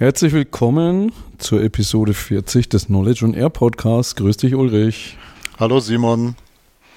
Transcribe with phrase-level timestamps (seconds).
[0.00, 4.16] Herzlich willkommen zur Episode 40 des Knowledge on Air Podcasts.
[4.16, 5.18] Grüß dich, Ulrich.
[5.58, 6.36] Hallo, Simon.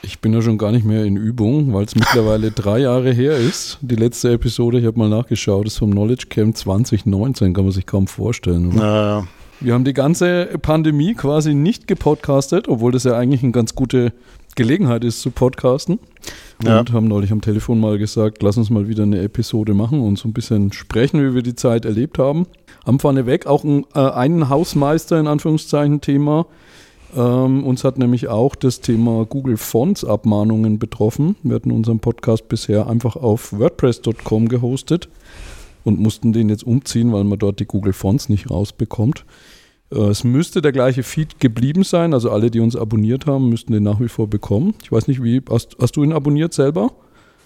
[0.03, 3.35] Ich bin ja schon gar nicht mehr in Übung, weil es mittlerweile drei Jahre her
[3.35, 3.77] ist.
[3.81, 7.85] Die letzte Episode, ich habe mal nachgeschaut, ist vom Knowledge Camp 2019, kann man sich
[7.85, 8.67] kaum vorstellen.
[8.67, 8.77] Oder?
[8.77, 9.27] Naja.
[9.63, 14.11] Wir haben die ganze Pandemie quasi nicht gepodcastet, obwohl das ja eigentlich eine ganz gute
[14.55, 15.99] Gelegenheit ist zu podcasten.
[16.61, 16.79] Ja.
[16.79, 20.19] Und haben neulich am Telefon mal gesagt, lass uns mal wieder eine Episode machen und
[20.19, 22.45] so ein bisschen sprechen, wie wir die Zeit erlebt haben.
[22.85, 26.45] Haben vorneweg auch ein, äh, einen Hausmeister in Anführungszeichen Thema.
[27.15, 31.37] Ähm, uns hat nämlich auch das Thema Google Fonts Abmahnungen betroffen.
[31.41, 35.07] Wir hatten unseren Podcast bisher einfach auf WordPress.com gehostet
[35.85, 39.23] und mussten den jetzt umziehen, weil man dort die Google Fonts nicht rausbekommt.
[39.93, 43.73] Äh, es müsste der gleiche Feed geblieben sein, also alle, die uns abonniert haben, müssten
[43.73, 44.73] den nach wie vor bekommen.
[44.83, 46.91] Ich weiß nicht, wie, hast, hast du ihn abonniert selber?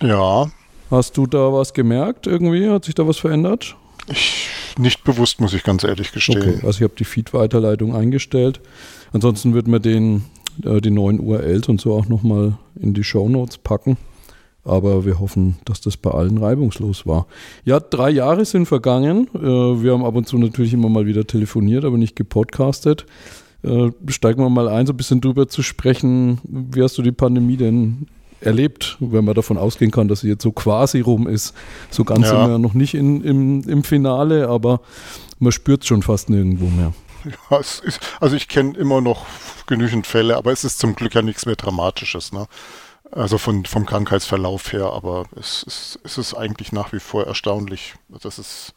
[0.02, 0.50] Ja.
[0.90, 2.70] Hast du da was gemerkt irgendwie?
[2.70, 3.76] Hat sich da was verändert?
[4.10, 6.42] Ich, nicht bewusst, muss ich ganz ehrlich gestehen.
[6.42, 8.62] Okay, also ich habe die Feed-Weiterleitung eingestellt.
[9.12, 10.24] Ansonsten wird man den,
[10.64, 13.98] äh, die neuen URLs und so auch nochmal in die Show Notes packen.
[14.68, 17.26] Aber wir hoffen, dass das bei allen reibungslos war.
[17.64, 19.28] Ja, drei Jahre sind vergangen.
[19.34, 23.06] Äh, wir haben ab und zu natürlich immer mal wieder telefoniert, aber nicht gepodcastet.
[23.64, 26.40] Äh, steigen wir mal ein, so ein bisschen drüber zu sprechen.
[26.44, 28.08] Wie hast du die Pandemie denn
[28.42, 31.54] erlebt, wenn man davon ausgehen kann, dass sie jetzt so quasi rum ist?
[31.90, 32.32] So ganz Ja.
[32.32, 34.82] sind wir ja noch nicht in, im, im Finale, aber
[35.40, 36.94] man spürt es schon fast nirgendwo mehr.
[37.50, 39.26] Ja, es ist, also ich kenne immer noch
[39.66, 42.32] genügend Fälle, aber es ist zum Glück ja nichts mehr Dramatisches.
[42.32, 42.46] Ne?
[43.12, 47.96] Also von, vom Krankheitsverlauf her, aber es, ist- es ist eigentlich nach wie vor erstaunlich,
[48.10, 48.74] dass es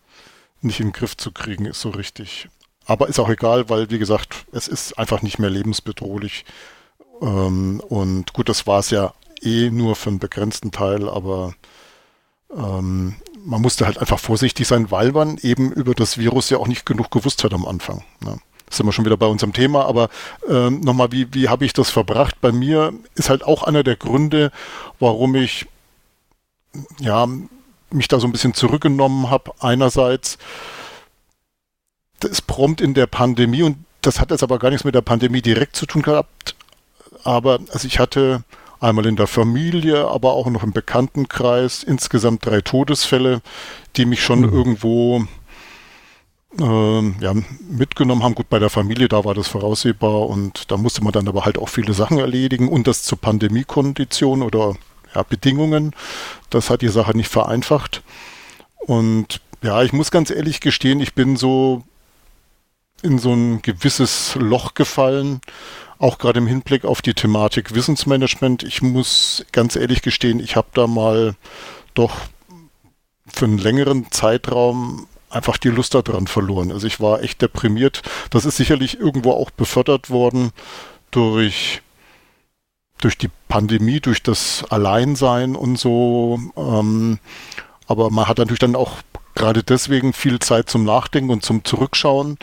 [0.62, 2.48] nicht in den Griff zu kriegen ist so richtig.
[2.87, 6.45] Aber ist auch egal, weil wie gesagt, es ist einfach nicht mehr lebensbedrohlich.
[7.22, 11.55] Ähm, und gut, das war es ja eh nur für einen begrenzten Teil, aber
[12.55, 16.67] ähm, man musste halt einfach vorsichtig sein, weil man eben über das Virus ja auch
[16.69, 18.05] nicht genug gewusst hat am Anfang.
[18.25, 18.39] Ne?
[18.71, 20.09] Sind wir schon wieder bei unserem Thema, aber
[20.49, 22.41] ähm, nochmal, wie, wie habe ich das verbracht?
[22.41, 24.53] Bei mir ist halt auch einer der Gründe,
[24.99, 25.67] warum ich
[27.00, 27.27] ja,
[27.91, 29.53] mich da so ein bisschen zurückgenommen habe.
[29.59, 30.39] Einerseits,
[32.21, 35.03] das ist prompt in der Pandemie und das hat jetzt aber gar nichts mit der
[35.03, 36.55] Pandemie direkt zu tun gehabt.
[37.25, 38.44] Aber also ich hatte
[38.78, 43.43] einmal in der Familie, aber auch noch im Bekanntenkreis insgesamt drei Todesfälle,
[43.97, 44.53] die mich schon Mhm.
[44.53, 45.25] irgendwo
[46.59, 47.34] ähm, ja,
[47.69, 48.34] mitgenommen haben.
[48.34, 51.59] Gut, bei der Familie, da war das voraussehbar und da musste man dann aber halt
[51.59, 54.75] auch viele Sachen erledigen und das zu Pandemiekonditionen oder
[55.15, 55.94] ja, Bedingungen.
[56.50, 58.03] Das hat die Sache nicht vereinfacht.
[58.78, 61.84] Und ja, ich muss ganz ehrlich gestehen, ich bin so
[63.03, 65.41] in so ein gewisses Loch gefallen,
[65.99, 68.62] auch gerade im Hinblick auf die Thematik Wissensmanagement.
[68.62, 71.34] Ich muss ganz ehrlich gestehen, ich habe da mal
[71.94, 72.17] doch
[73.27, 76.73] für einen längeren Zeitraum einfach die Lust daran verloren.
[76.73, 78.03] Also ich war echt deprimiert.
[78.31, 80.51] Das ist sicherlich irgendwo auch befördert worden
[81.11, 81.83] durch
[82.99, 86.39] durch die Pandemie, durch das Alleinsein und so.
[86.57, 87.19] Ähm,
[87.87, 88.99] aber man hat natürlich dann auch
[89.35, 92.39] gerade deswegen viel Zeit zum Nachdenken und zum Zurückschauen.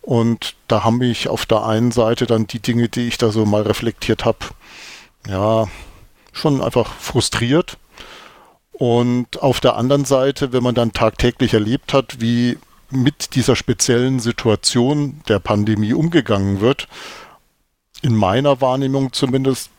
[0.00, 3.44] Und da haben mich auf der einen Seite dann die Dinge, die ich da so
[3.44, 4.38] mal reflektiert habe,
[5.28, 5.66] ja,
[6.32, 7.76] schon einfach frustriert.
[8.78, 12.58] Und auf der anderen Seite, wenn man dann tagtäglich erlebt hat, wie
[12.90, 16.86] mit dieser speziellen Situation der Pandemie umgegangen wird,
[18.02, 19.70] in meiner Wahrnehmung zumindest,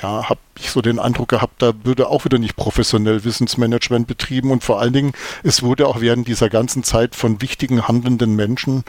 [0.00, 4.52] ja, habe ich so den Eindruck gehabt, da würde auch wieder nicht professionell Wissensmanagement betrieben.
[4.52, 8.84] Und vor allen Dingen, es wurde auch während dieser ganzen Zeit von wichtigen handelnden Menschen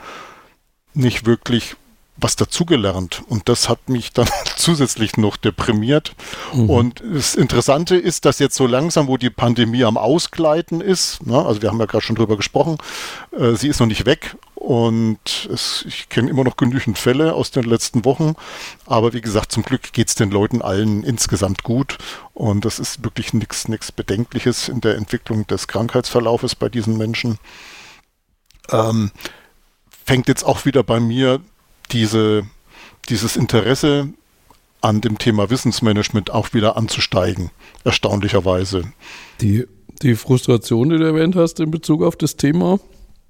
[0.94, 1.75] nicht wirklich
[2.22, 3.24] was dazugelernt.
[3.28, 6.16] Und das hat mich dann zusätzlich noch deprimiert.
[6.53, 6.69] Mhm.
[6.69, 11.46] Und das Interessante ist, dass jetzt so langsam, wo die Pandemie am Ausgleiten ist, ne,
[11.46, 12.78] also wir haben ja gerade schon drüber gesprochen,
[13.31, 14.35] äh, sie ist noch nicht weg.
[14.56, 18.36] Und es, ich kenne immer noch genügend Fälle aus den letzten Wochen.
[18.86, 21.97] Aber wie gesagt, zum Glück geht es den Leuten allen insgesamt gut.
[22.34, 27.40] Und das ist wirklich nichts nichts Bedenkliches in der Entwicklung des Krankheitsverlaufes bei diesen Menschen.
[28.69, 29.12] Ähm,
[30.06, 31.39] fängt jetzt auch wieder bei mir
[31.91, 32.44] diese,
[33.09, 34.09] dieses Interesse
[34.81, 37.51] an dem Thema Wissensmanagement auch wieder anzusteigen,
[37.83, 38.83] erstaunlicherweise.
[39.41, 39.65] Die,
[40.01, 42.80] die Frustration, die du erwähnt hast in Bezug auf das Thema,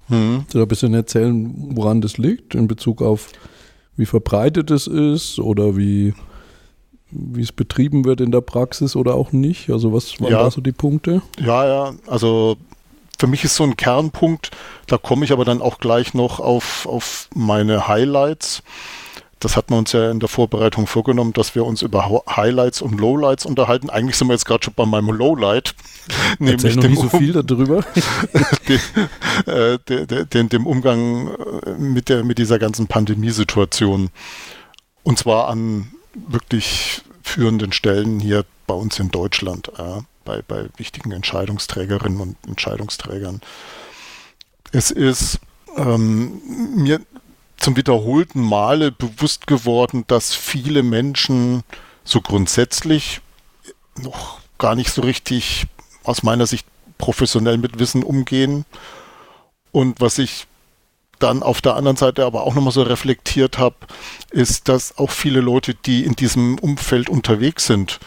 [0.08, 0.38] Hm.
[0.38, 3.28] Kannst du da ein bisschen erzählen, woran das liegt, in Bezug auf
[3.96, 6.14] wie verbreitet es ist oder wie,
[7.12, 9.70] wie es betrieben wird in der Praxis oder auch nicht?
[9.70, 10.42] Also was waren Ja.
[10.42, 11.22] da so die Punkte?
[11.38, 12.56] Ja, ja, also
[13.20, 14.50] für mich ist so ein Kernpunkt,
[14.86, 18.62] da komme ich aber dann auch gleich noch auf, auf meine Highlights.
[19.40, 22.98] das hat man uns ja in der Vorbereitung vorgenommen, dass wir uns über Highlights und
[22.98, 23.90] Lowlights unterhalten.
[23.90, 25.74] Eigentlich sind wir jetzt gerade schon bei meinem Lowlight.
[26.38, 27.84] nämlich dem nicht so viel darüber.
[28.68, 31.28] den, äh, den, dem Umgang
[31.66, 34.08] äh, mit, der, mit dieser ganzen Pandemiesituation.
[35.02, 41.12] Und zwar an wirklich führenden Stellen hier bei uns in Deutschland, äh, bei, bei wichtigen
[41.12, 43.40] Entscheidungsträgerinnen und Entscheidungsträgern.
[44.72, 45.40] Es ist
[45.76, 46.40] ähm,
[46.76, 47.00] mir
[47.56, 51.62] zum wiederholten Male bewusst geworden, dass viele Menschen
[52.04, 53.20] so grundsätzlich
[53.96, 55.66] noch gar nicht so richtig
[56.04, 56.66] aus meiner Sicht
[56.98, 58.64] professionell mit Wissen umgehen.
[59.72, 60.46] Und was ich
[61.18, 63.76] dann auf der anderen Seite aber auch nochmal so reflektiert habe,
[64.30, 68.00] ist, dass auch viele Leute, die in diesem Umfeld unterwegs sind,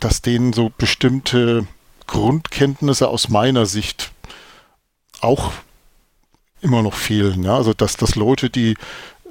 [0.00, 1.66] dass denen so bestimmte
[2.06, 4.12] Grundkenntnisse aus meiner Sicht
[5.20, 5.52] auch
[6.60, 7.42] immer noch fehlen.
[7.42, 7.56] Ja?
[7.56, 8.76] Also dass, dass Leute, die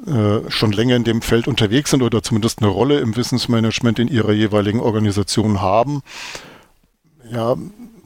[0.06, 4.08] äh, schon länger in dem Feld unterwegs sind oder zumindest eine Rolle im Wissensmanagement in
[4.08, 6.02] ihrer jeweiligen Organisation haben,
[7.32, 7.56] ja,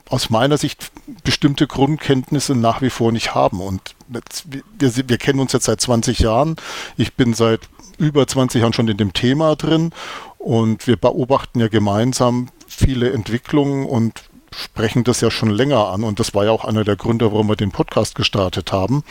[0.07, 0.91] aus meiner Sicht
[1.23, 3.61] bestimmte Grundkenntnisse nach wie vor nicht haben.
[3.61, 6.55] Und wir, wir kennen uns jetzt seit 20 Jahren.
[6.97, 7.61] Ich bin seit
[7.99, 9.91] über 20 Jahren schon in dem Thema drin
[10.39, 16.03] und wir beobachten ja gemeinsam viele Entwicklungen und sprechen das ja schon länger an.
[16.03, 19.03] Und das war ja auch einer der Gründe, warum wir den Podcast gestartet haben.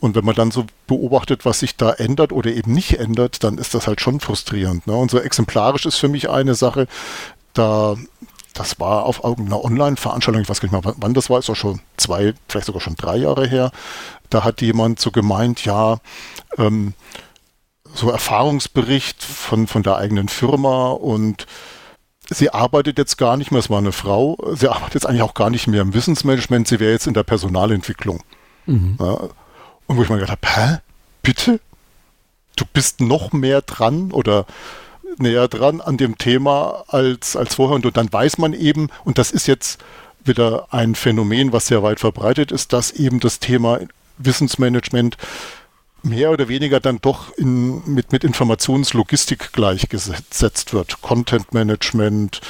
[0.00, 3.58] Und wenn man dann so beobachtet, was sich da ändert oder eben nicht ändert, dann
[3.58, 4.86] ist das halt schon frustrierend.
[4.86, 4.94] Ne?
[4.94, 6.86] Und so exemplarisch ist für mich eine Sache,
[7.52, 7.96] da
[8.54, 11.56] das war auf einer Online-Veranstaltung, ich weiß gar nicht mal, wann das war, ist auch
[11.56, 13.70] schon zwei, vielleicht sogar schon drei Jahre her.
[14.28, 15.98] Da hat jemand so gemeint, ja,
[16.58, 16.92] ähm,
[17.94, 21.46] so Erfahrungsbericht von, von der eigenen Firma und
[22.30, 25.34] sie arbeitet jetzt gar nicht mehr, es war eine Frau, sie arbeitet jetzt eigentlich auch
[25.34, 28.22] gar nicht mehr im Wissensmanagement, sie wäre jetzt in der Personalentwicklung.
[28.66, 28.96] Mhm.
[28.98, 29.28] Ja,
[29.86, 30.78] und wo ich mir gedacht habe, hä,
[31.22, 31.60] bitte?
[32.56, 34.46] Du bist noch mehr dran oder
[35.18, 37.76] näher dran an dem Thema als, als vorher.
[37.76, 39.82] Und dann weiß man eben, und das ist jetzt
[40.24, 43.80] wieder ein Phänomen, was sehr weit verbreitet ist, dass eben das Thema
[44.18, 45.16] Wissensmanagement
[46.02, 51.00] mehr oder weniger dann doch in, mit, mit Informationslogistik gleichgesetzt wird.
[51.00, 52.40] Content Management,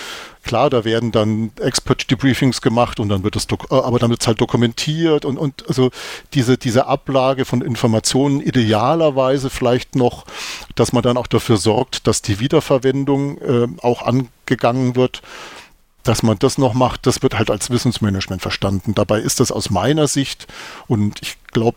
[0.43, 4.27] klar, da werden dann Expert Debriefings gemacht und dann wird es, aber dann wird es
[4.27, 5.91] halt dokumentiert und, und also
[6.35, 10.25] diese, diese Ablage von Informationen idealerweise vielleicht noch,
[10.75, 15.23] dass man dann auch dafür sorgt, dass die Wiederverwendung äh, auch angegangen wird
[16.05, 18.93] dass man das noch macht, das wird halt als Wissensmanagement verstanden.
[18.93, 20.49] Dabei ist das aus meiner Sicht
[20.89, 21.77] und ich glaube,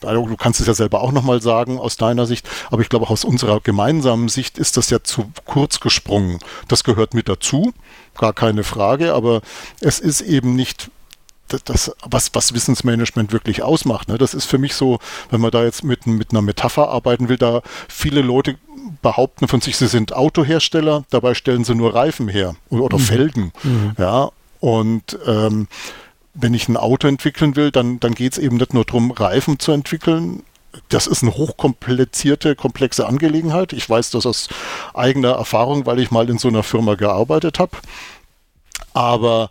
[0.00, 3.10] du kannst es ja selber auch nochmal sagen aus deiner Sicht, aber ich glaube auch
[3.10, 6.38] aus unserer gemeinsamen Sicht ist das ja zu kurz gesprungen.
[6.68, 7.72] Das gehört mit dazu,
[8.16, 9.42] gar keine Frage, aber
[9.80, 10.90] es ist eben nicht
[11.64, 14.08] das, was, was Wissensmanagement wirklich ausmacht.
[14.08, 14.18] Ne?
[14.18, 14.98] Das ist für mich so,
[15.30, 18.56] wenn man da jetzt mit, mit einer Metapher arbeiten will, da viele Leute
[19.02, 23.02] behaupten von sich, sie sind Autohersteller, dabei stellen sie nur Reifen her oder, mhm.
[23.02, 23.52] Felgen.
[23.62, 23.92] Mhm.
[23.98, 24.30] Ja,
[24.60, 25.68] und ähm,
[26.34, 29.58] wenn ich ein Auto entwickeln will, dann, dann geht es eben nicht nur darum, Reifen
[29.58, 30.42] zu entwickeln.
[30.88, 33.74] Das ist eine hochkomplizierte, komplexe Angelegenheit.
[33.74, 34.48] Ich weiß das aus
[34.94, 37.76] eigener Erfahrung, weil ich mal in so einer Firma gearbeitet habe.
[38.94, 39.50] Aber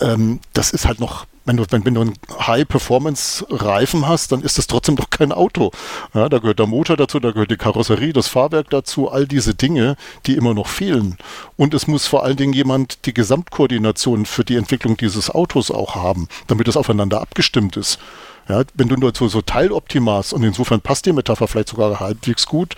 [0.00, 4.58] ähm, das ist halt noch wenn du, wenn, wenn du einen High-Performance-Reifen hast, dann ist
[4.58, 5.70] das trotzdem doch kein Auto.
[6.12, 9.54] Ja, da gehört der Motor dazu, da gehört die Karosserie, das Fahrwerk dazu, all diese
[9.54, 9.96] Dinge,
[10.26, 11.16] die immer noch fehlen.
[11.56, 15.94] Und es muss vor allen Dingen jemand die Gesamtkoordination für die Entwicklung dieses Autos auch
[15.94, 17.98] haben, damit es aufeinander abgestimmt ist.
[18.48, 22.46] Ja, wenn du nur so, so Teiloptimast, und insofern passt die Metapher vielleicht sogar halbwegs
[22.46, 22.76] gut,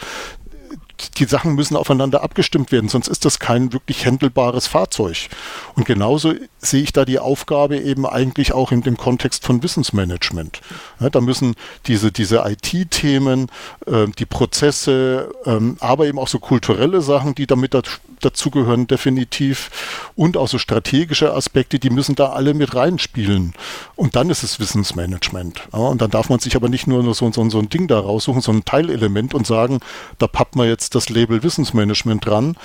[1.18, 5.28] die Sachen müssen aufeinander abgestimmt werden, sonst ist das kein wirklich händelbares Fahrzeug.
[5.74, 10.60] Und genauso sehe ich da die Aufgabe eben eigentlich auch in dem Kontext von Wissensmanagement.
[11.00, 11.54] Ja, da müssen
[11.86, 13.48] diese, diese IT-Themen,
[13.86, 17.82] äh, die Prozesse, ähm, aber eben auch so kulturelle Sachen, die damit da,
[18.20, 19.70] dazugehören, definitiv,
[20.16, 23.54] und auch so strategische Aspekte, die müssen da alle mit reinspielen.
[23.94, 25.68] Und dann ist es Wissensmanagement.
[25.72, 28.00] Ja, und dann darf man sich aber nicht nur so, so, so ein Ding da
[28.00, 29.80] raussuchen, so ein Teilelement und sagen,
[30.18, 32.56] da pappt man jetzt das Label Wissensmanagement dran,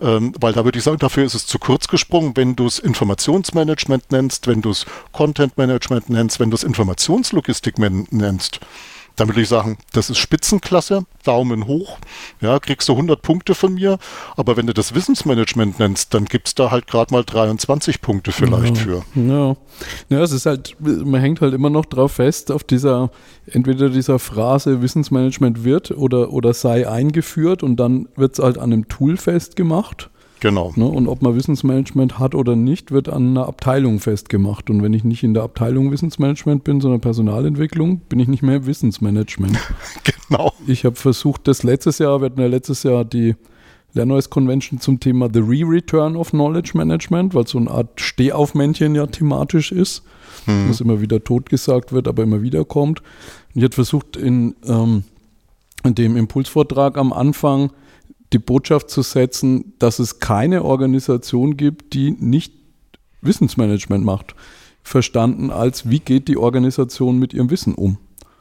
[0.00, 2.78] ähm, weil da würde ich sagen, dafür ist es zu kurz gesprungen, wenn du es
[2.78, 8.60] Informationsmanagement nennst, wenn du es Content Management nennst, wenn du es Informationslogistik nennst
[9.16, 11.98] dann würde ich sagen, das ist Spitzenklasse, Daumen hoch,
[12.40, 13.98] ja, kriegst du 100 Punkte von mir,
[14.36, 18.32] aber wenn du das Wissensmanagement nennst, dann gibt es da halt gerade mal 23 Punkte
[18.32, 19.02] vielleicht ja, für.
[19.14, 19.56] Ja.
[20.08, 23.10] ja, es ist halt, man hängt halt immer noch drauf fest, auf dieser,
[23.46, 28.72] entweder dieser Phrase Wissensmanagement wird oder, oder sei eingeführt und dann wird es halt an
[28.72, 30.10] einem Tool festgemacht.
[30.42, 30.72] Genau.
[30.74, 30.86] Ne?
[30.86, 34.70] Und ob man Wissensmanagement hat oder nicht, wird an einer Abteilung festgemacht.
[34.70, 38.66] Und wenn ich nicht in der Abteilung Wissensmanagement bin, sondern Personalentwicklung, bin ich nicht mehr
[38.66, 39.56] Wissensmanagement.
[40.02, 40.52] genau.
[40.66, 43.36] Ich habe versucht, das letztes Jahr, wir hatten ja letztes Jahr die
[43.92, 49.06] Lernois Convention zum Thema The Re-Return of Knowledge Management, weil so eine Art Stehaufmännchen ja
[49.06, 50.02] thematisch ist,
[50.46, 50.70] mhm.
[50.70, 52.98] was immer wieder totgesagt wird, aber immer wieder kommt.
[53.54, 55.04] Und ich habe versucht, in, ähm,
[55.84, 57.70] in dem Impulsvortrag am Anfang
[58.32, 62.54] die Botschaft zu setzen, dass es keine Organisation gibt, die nicht
[63.20, 64.34] Wissensmanagement macht.
[64.82, 67.98] Verstanden als, wie geht die Organisation mit ihrem Wissen um?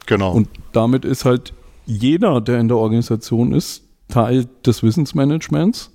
[0.07, 0.33] Genau.
[0.33, 1.53] Und damit ist halt
[1.85, 5.91] jeder, der in der Organisation ist, Teil des Wissensmanagements.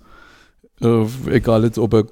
[0.80, 2.06] Äh, egal jetzt, ob er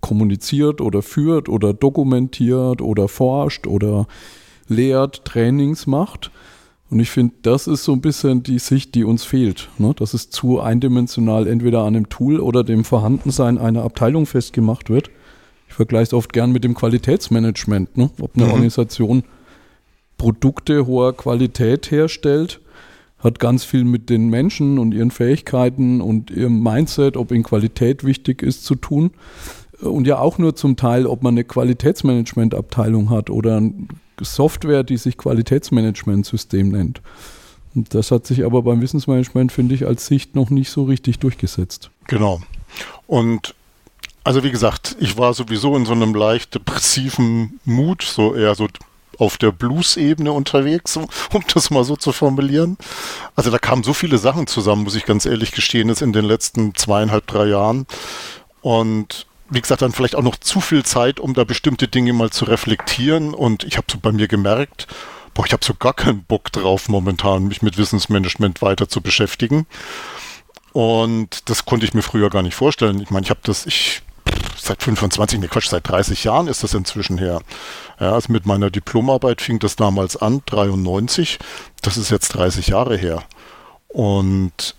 [0.00, 4.06] kommuniziert oder führt oder dokumentiert oder forscht oder
[4.68, 6.30] lehrt, Trainings macht.
[6.90, 9.68] Und ich finde, das ist so ein bisschen die Sicht, die uns fehlt.
[9.78, 9.94] Ne?
[9.94, 15.10] Dass es zu eindimensional entweder an einem Tool oder dem Vorhandensein einer Abteilung festgemacht wird.
[15.68, 17.96] Ich vergleiche es oft gern mit dem Qualitätsmanagement.
[17.96, 18.10] Ne?
[18.20, 18.52] Ob eine mhm.
[18.52, 19.22] Organisation
[20.18, 22.60] Produkte hoher Qualität herstellt
[23.20, 28.02] hat ganz viel mit den Menschen und ihren Fähigkeiten und ihrem Mindset, ob ihnen Qualität
[28.04, 29.10] wichtig ist, zu tun.
[29.80, 33.88] Und ja auch nur zum Teil, ob man eine Qualitätsmanagementabteilung hat oder eine
[34.24, 37.00] Software, die sich Qualitätsmanagementsystem nennt.
[37.74, 41.18] Und das hat sich aber beim Wissensmanagement, finde ich, als Sicht noch nicht so richtig
[41.18, 41.90] durchgesetzt.
[42.06, 42.40] Genau.
[43.06, 43.54] Und
[44.24, 48.68] also wie gesagt, ich war sowieso in so einem leicht depressiven Mut, so eher so
[49.18, 51.06] auf der Blues-Ebene unterwegs, um
[51.52, 52.76] das mal so zu formulieren.
[53.36, 56.24] Also da kamen so viele Sachen zusammen, muss ich ganz ehrlich gestehen, ist in den
[56.24, 57.86] letzten zweieinhalb, drei Jahren.
[58.62, 62.30] Und wie gesagt, dann vielleicht auch noch zu viel Zeit, um da bestimmte Dinge mal
[62.30, 63.34] zu reflektieren.
[63.34, 64.86] Und ich habe so bei mir gemerkt,
[65.34, 69.66] boah, ich habe so gar keinen Bock drauf momentan, mich mit Wissensmanagement weiter zu beschäftigen.
[70.72, 73.00] Und das konnte ich mir früher gar nicht vorstellen.
[73.00, 74.02] Ich meine, ich habe das, ich
[74.56, 77.40] seit 25, ne Quatsch, seit 30 Jahren ist das inzwischen her.
[77.98, 81.38] Ja, also mit meiner Diplomarbeit fing das damals an, 93.
[81.82, 83.24] Das ist jetzt 30 Jahre her.
[83.88, 84.76] Und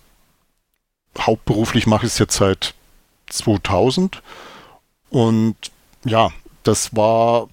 [1.18, 2.74] hauptberuflich mache ich es jetzt seit
[3.28, 4.22] 2000.
[5.12, 5.56] Und
[6.04, 6.30] ja,
[6.62, 7.48] das war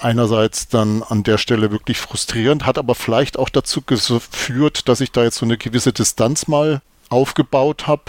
[0.00, 5.10] einerseits dann an der Stelle wirklich frustrierend, hat aber vielleicht auch dazu geführt, dass ich
[5.10, 8.04] da jetzt so eine gewisse Distanz mal aufgebaut habe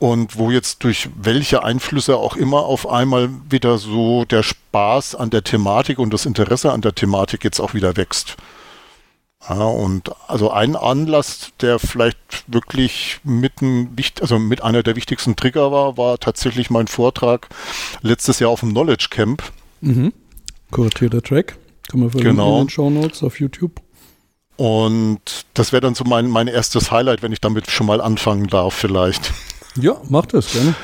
[0.00, 5.28] und wo jetzt durch welche Einflüsse auch immer auf einmal wieder so der Spaß an
[5.28, 8.36] der Thematik und das Interesse an der Thematik jetzt auch wieder wächst.
[9.48, 15.70] Ja, und also ein Anlass, der vielleicht wirklich mitten, also mit einer der wichtigsten Trigger
[15.70, 17.48] war, war tatsächlich mein Vortrag
[18.02, 19.42] letztes Jahr auf dem Knowledge Camp.
[19.80, 20.12] Mhm.
[20.70, 21.58] Kuratierter Track.
[21.88, 22.60] Kann man verlinken genau.
[22.60, 23.80] in den Show Notes auf YouTube.
[24.56, 28.48] Und das wäre dann so mein, mein erstes Highlight, wenn ich damit schon mal anfangen
[28.48, 29.32] darf, vielleicht.
[29.76, 30.74] Ja, mach das gerne.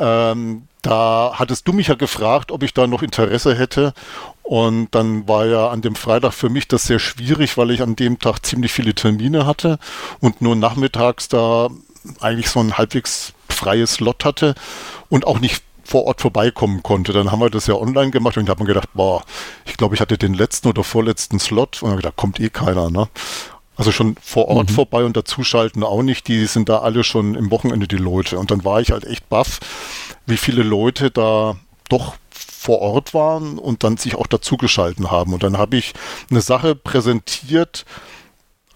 [0.00, 3.92] Ähm, da hattest du mich ja gefragt, ob ich da noch Interesse hätte.
[4.42, 7.96] Und dann war ja an dem Freitag für mich das sehr schwierig, weil ich an
[7.96, 9.78] dem Tag ziemlich viele Termine hatte
[10.18, 11.68] und nur nachmittags da
[12.20, 14.54] eigentlich so ein halbwegs freies Slot hatte
[15.08, 17.12] und auch nicht vor Ort vorbeikommen konnte.
[17.12, 19.22] Dann haben wir das ja online gemacht und ich habe mir gedacht, boah,
[19.66, 22.90] ich glaube, ich hatte den letzten oder vorletzten Slot und da kommt eh keiner.
[22.90, 23.08] Ne?
[23.80, 24.74] Also schon vor Ort mhm.
[24.74, 26.28] vorbei und dazuschalten auch nicht.
[26.28, 28.38] Die sind da alle schon im Wochenende die Leute.
[28.38, 29.58] Und dann war ich halt echt baff,
[30.26, 31.56] wie viele Leute da
[31.88, 35.32] doch vor Ort waren und dann sich auch dazugeschalten haben.
[35.32, 35.94] Und dann habe ich
[36.30, 37.86] eine Sache präsentiert,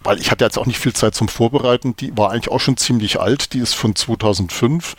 [0.01, 1.95] weil ich hatte jetzt auch nicht viel Zeit zum Vorbereiten.
[1.95, 3.53] Die war eigentlich auch schon ziemlich alt.
[3.53, 4.95] Die ist von 2005.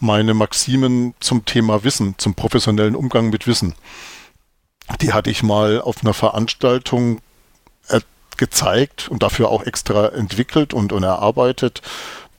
[0.00, 3.74] Meine Maximen zum Thema Wissen, zum professionellen Umgang mit Wissen.
[5.02, 7.20] Die hatte ich mal auf einer Veranstaltung
[8.42, 11.80] gezeigt und dafür auch extra entwickelt und, und erarbeitet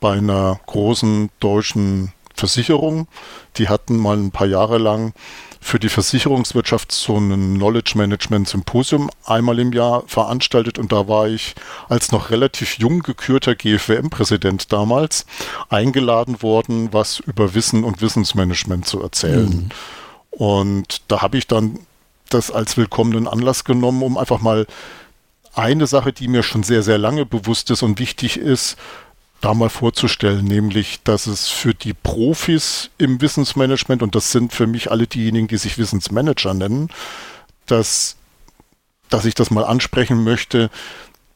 [0.00, 3.08] bei einer großen deutschen Versicherung.
[3.56, 5.14] Die hatten mal ein paar Jahre lang
[5.62, 11.26] für die Versicherungswirtschaft so ein Knowledge Management Symposium einmal im Jahr veranstaltet und da war
[11.28, 11.54] ich
[11.88, 15.24] als noch relativ jung gekürter GFWM-Präsident damals
[15.70, 19.48] eingeladen worden, was über Wissen und Wissensmanagement zu erzählen.
[19.48, 19.68] Mhm.
[20.32, 21.78] Und da habe ich dann
[22.28, 24.66] das als willkommenen Anlass genommen, um einfach mal
[25.54, 28.76] eine Sache, die mir schon sehr, sehr lange bewusst ist und wichtig ist,
[29.40, 34.66] da mal vorzustellen, nämlich, dass es für die Profis im Wissensmanagement, und das sind für
[34.66, 36.88] mich alle diejenigen, die sich Wissensmanager nennen,
[37.66, 38.16] dass,
[39.10, 40.70] dass ich das mal ansprechen möchte,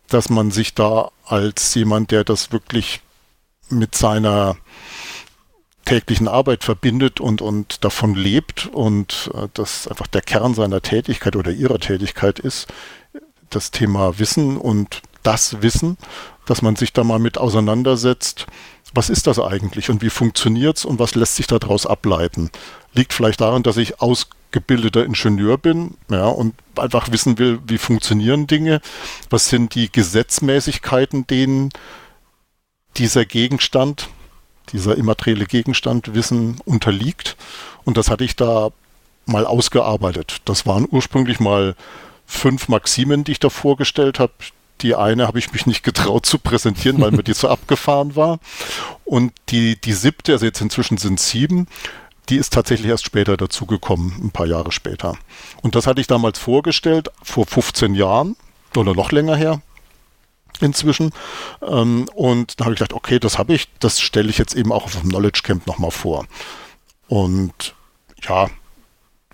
[0.09, 3.01] dass man sich da als jemand, der das wirklich
[3.69, 4.57] mit seiner
[5.85, 11.37] täglichen Arbeit verbindet und, und davon lebt und äh, das einfach der Kern seiner Tätigkeit
[11.37, 12.69] oder ihrer Tätigkeit ist,
[13.51, 15.97] das Thema Wissen und das Wissen,
[16.47, 18.47] dass man sich da mal mit auseinandersetzt.
[18.95, 22.51] Was ist das eigentlich und wie funktioniert es und was lässt sich daraus ableiten?
[22.95, 28.47] liegt vielleicht daran, dass ich ausgebildeter Ingenieur bin, ja, und einfach wissen will, wie funktionieren
[28.47, 28.81] Dinge,
[29.31, 31.71] was sind die Gesetzmäßigkeiten, denen
[32.97, 34.09] dieser Gegenstand,
[34.73, 37.37] dieser immaterielle Gegenstand Wissen unterliegt.
[37.85, 38.71] Und das hatte ich da
[39.27, 40.39] mal ausgearbeitet.
[40.45, 41.75] Das waren ursprünglich mal
[42.29, 44.33] fünf Maximen, die ich da vorgestellt habe.
[44.83, 48.39] Die eine habe ich mich nicht getraut zu präsentieren, weil mir die so abgefahren war.
[49.05, 51.67] Und die, die siebte, also jetzt inzwischen sind sieben,
[52.29, 55.17] die ist tatsächlich erst später dazugekommen, ein paar Jahre später.
[55.63, 58.37] Und das hatte ich damals vorgestellt, vor 15 Jahren
[58.77, 59.63] oder noch länger her
[60.61, 61.13] inzwischen.
[61.63, 64.71] Ähm, und da habe ich gedacht, okay, das habe ich, das stelle ich jetzt eben
[64.71, 66.27] auch auf dem Knowledge Camp nochmal vor.
[67.09, 67.75] Und
[68.23, 68.49] ja,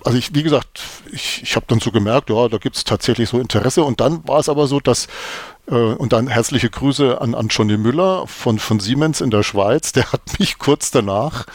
[0.05, 0.83] also ich, wie gesagt,
[1.13, 3.83] ich, ich habe dann so gemerkt, ja, da gibt es tatsächlich so Interesse.
[3.83, 5.09] Und dann war es aber so, dass,
[5.67, 9.93] äh, und dann herzliche Grüße an, an Johnny Müller von, von Siemens in der Schweiz,
[9.93, 11.47] der hat mich kurz danach,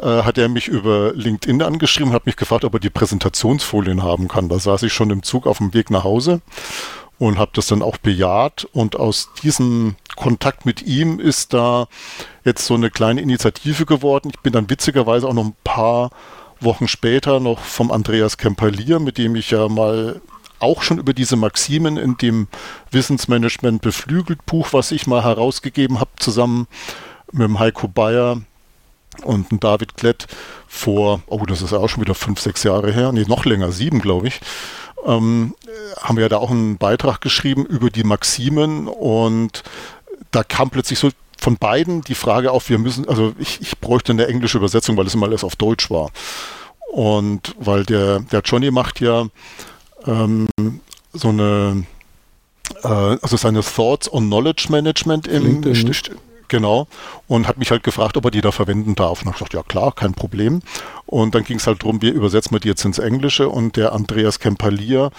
[0.00, 4.28] äh, hat er mich über LinkedIn angeschrieben, hat mich gefragt, ob er die Präsentationsfolien haben
[4.28, 4.48] kann.
[4.48, 6.40] Da saß ich schon im Zug auf dem Weg nach Hause
[7.18, 8.66] und habe das dann auch bejaht.
[8.72, 11.86] Und aus diesem Kontakt mit ihm ist da
[12.46, 14.30] jetzt so eine kleine Initiative geworden.
[14.32, 16.10] Ich bin dann witzigerweise auch noch ein paar
[16.60, 20.20] Wochen später noch vom Andreas Kemperlier, mit dem ich ja mal
[20.58, 22.48] auch schon über diese Maximen in dem
[22.90, 26.68] Wissensmanagement beflügelt Buch, was ich mal herausgegeben habe, zusammen
[27.32, 28.42] mit dem Heiko Bayer
[29.22, 30.26] und dem David Klett
[30.68, 33.72] vor, oh, das ist ja auch schon wieder fünf, sechs Jahre her, nee, noch länger,
[33.72, 34.40] sieben, glaube ich,
[35.06, 35.54] ähm,
[36.00, 39.62] haben wir ja da auch einen Beitrag geschrieben über die Maximen und
[40.30, 44.12] da kam plötzlich so von beiden die Frage auf, wir müssen, also ich, ich bräuchte
[44.12, 46.10] eine englische Übersetzung, weil es immer alles auf Deutsch war.
[46.92, 49.26] Und weil der, der Johnny macht ja
[50.06, 50.48] ähm,
[51.12, 51.84] so eine,
[52.82, 55.62] äh, also seine Thoughts on Knowledge Management im,
[56.48, 56.88] genau,
[57.28, 59.22] und hat mich halt gefragt, ob er die da verwenden darf.
[59.22, 60.60] Und ich gesagt, ja klar, kein Problem.
[61.06, 63.92] Und dann ging es halt darum, wie übersetzen wir die jetzt ins Englische und der
[63.92, 65.10] Andreas Kempalier,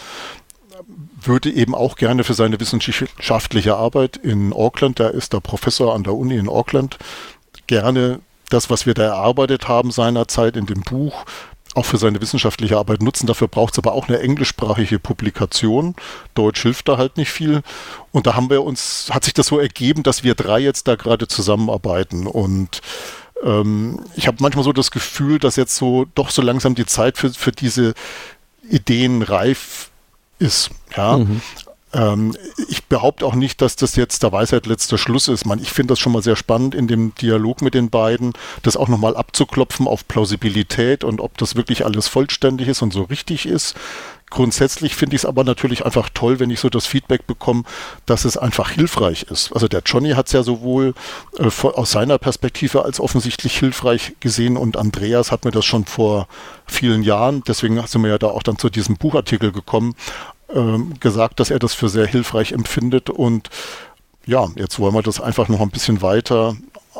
[1.27, 6.03] würde eben auch gerne für seine wissenschaftliche Arbeit in Auckland, da ist der Professor an
[6.03, 6.97] der Uni in Auckland,
[7.67, 11.25] gerne das, was wir da erarbeitet haben seinerzeit in dem Buch,
[11.73, 13.27] auch für seine wissenschaftliche Arbeit nutzen.
[13.27, 15.95] Dafür braucht es aber auch eine englischsprachige Publikation.
[16.35, 17.61] Deutsch hilft da halt nicht viel.
[18.11, 20.95] Und da haben wir uns, hat sich das so ergeben, dass wir drei jetzt da
[20.95, 22.27] gerade zusammenarbeiten.
[22.27, 22.81] Und
[23.43, 27.17] ähm, ich habe manchmal so das Gefühl, dass jetzt so doch so langsam die Zeit
[27.17, 27.93] für, für diese
[28.69, 29.91] Ideen reif
[30.39, 30.71] ist.
[30.95, 31.17] Ja.
[31.17, 31.41] Mhm.
[31.93, 32.35] Ähm,
[32.69, 35.45] ich behaupte auch nicht, dass das jetzt der Weisheit letzter Schluss ist.
[35.45, 38.77] Man, ich finde das schon mal sehr spannend in dem Dialog mit den beiden, das
[38.77, 43.45] auch nochmal abzuklopfen auf Plausibilität und ob das wirklich alles vollständig ist und so richtig
[43.45, 43.75] ist.
[44.31, 47.63] Grundsätzlich finde ich es aber natürlich einfach toll, wenn ich so das Feedback bekomme,
[48.05, 49.51] dass es einfach hilfreich ist.
[49.51, 50.93] Also der Johnny hat es ja sowohl
[51.37, 56.29] äh, aus seiner Perspektive als offensichtlich hilfreich gesehen und Andreas hat mir das schon vor
[56.65, 59.95] vielen Jahren, deswegen sind wir ja da auch dann zu diesem Buchartikel gekommen,
[60.55, 63.49] ähm, gesagt, dass er das für sehr hilfreich empfindet und
[64.25, 66.55] ja, jetzt wollen wir das einfach noch ein bisschen weiter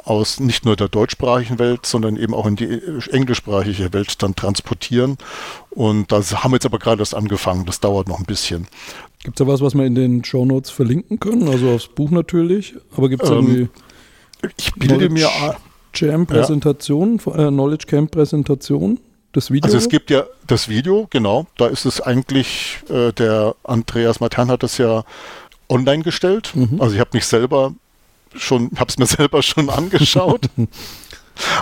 [0.06, 5.18] aus nicht nur der deutschsprachigen Welt, sondern eben auch in die englischsprachige Welt dann transportieren.
[5.70, 7.66] Und da haben wir jetzt aber gerade erst angefangen.
[7.66, 8.68] Das dauert noch ein bisschen.
[9.24, 11.48] Gibt es da was, was wir in den Show Notes verlinken können?
[11.48, 13.70] Also aufs Buch natürlich, aber gibt es ähm, irgendwie
[14.58, 15.30] ich bilde mir
[15.94, 17.48] Jam Präsentation, ja.
[17.48, 19.00] äh, Knowledge Camp Präsentation,
[19.34, 19.66] das Video.
[19.66, 21.48] Also es gibt ja das Video, genau.
[21.58, 25.04] Da ist es eigentlich, äh, der Andreas Matern hat das ja
[25.70, 26.52] online gestellt.
[26.54, 26.82] Mhm.
[26.82, 27.74] Also ich habe mich selber
[28.36, 30.46] schon, habe es mir selber schon angeschaut.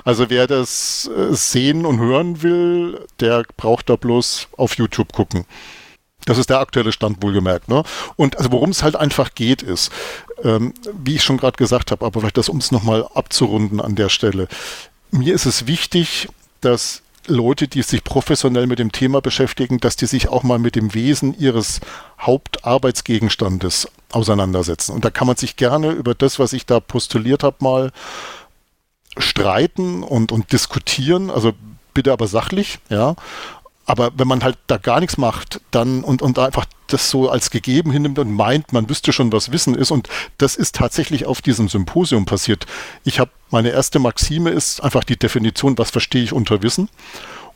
[0.03, 5.45] Also wer das äh, sehen und hören will, der braucht da bloß auf YouTube gucken.
[6.25, 7.69] Das ist der aktuelle Stand wohlgemerkt.
[7.69, 7.83] Ne?
[8.15, 9.91] Und also worum es halt einfach geht, ist,
[10.43, 13.95] ähm, wie ich schon gerade gesagt habe, aber vielleicht das, um es nochmal abzurunden an
[13.95, 14.47] der Stelle.
[15.11, 16.27] Mir ist es wichtig,
[16.61, 20.75] dass Leute, die sich professionell mit dem Thema beschäftigen, dass die sich auch mal mit
[20.75, 21.79] dem Wesen ihres
[22.19, 24.93] Hauptarbeitsgegenstandes auseinandersetzen.
[24.93, 27.91] Und da kann man sich gerne über das, was ich da postuliert habe, mal
[29.17, 31.29] streiten und, und diskutieren.
[31.29, 31.53] Also
[31.93, 33.15] bitte aber sachlich, ja.
[33.89, 37.49] Aber wenn man halt da gar nichts macht, dann und, und einfach das so als
[37.49, 39.89] gegeben hinnimmt und meint, man wüsste schon, was Wissen ist.
[39.89, 42.67] Und das ist tatsächlich auf diesem Symposium passiert.
[43.03, 46.87] Ich habe meine erste Maxime ist einfach die Definition, was verstehe ich unter Wissen.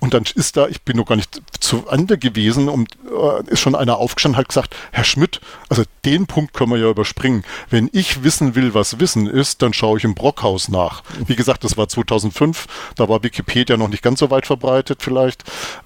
[0.04, 3.62] Und dann ist da, ich bin noch gar nicht zu Ende gewesen und äh, ist
[3.62, 5.40] schon einer aufgestanden hat gesagt, Herr Schmidt,
[5.70, 7.46] also den Punkt können wir ja überspringen.
[7.70, 11.04] Wenn ich wissen will, was Wissen ist, dann schaue ich im Brockhaus nach.
[11.26, 15.46] Wie gesagt, das war 2005, da war Wikipedia noch nicht ganz so weit verbreitet vielleicht.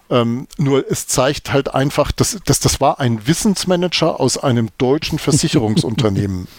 [0.10, 5.20] Ähm, nur es zeigt halt einfach, dass, dass das war ein Wissensmanager aus einem deutschen
[5.20, 6.48] Versicherungsunternehmen.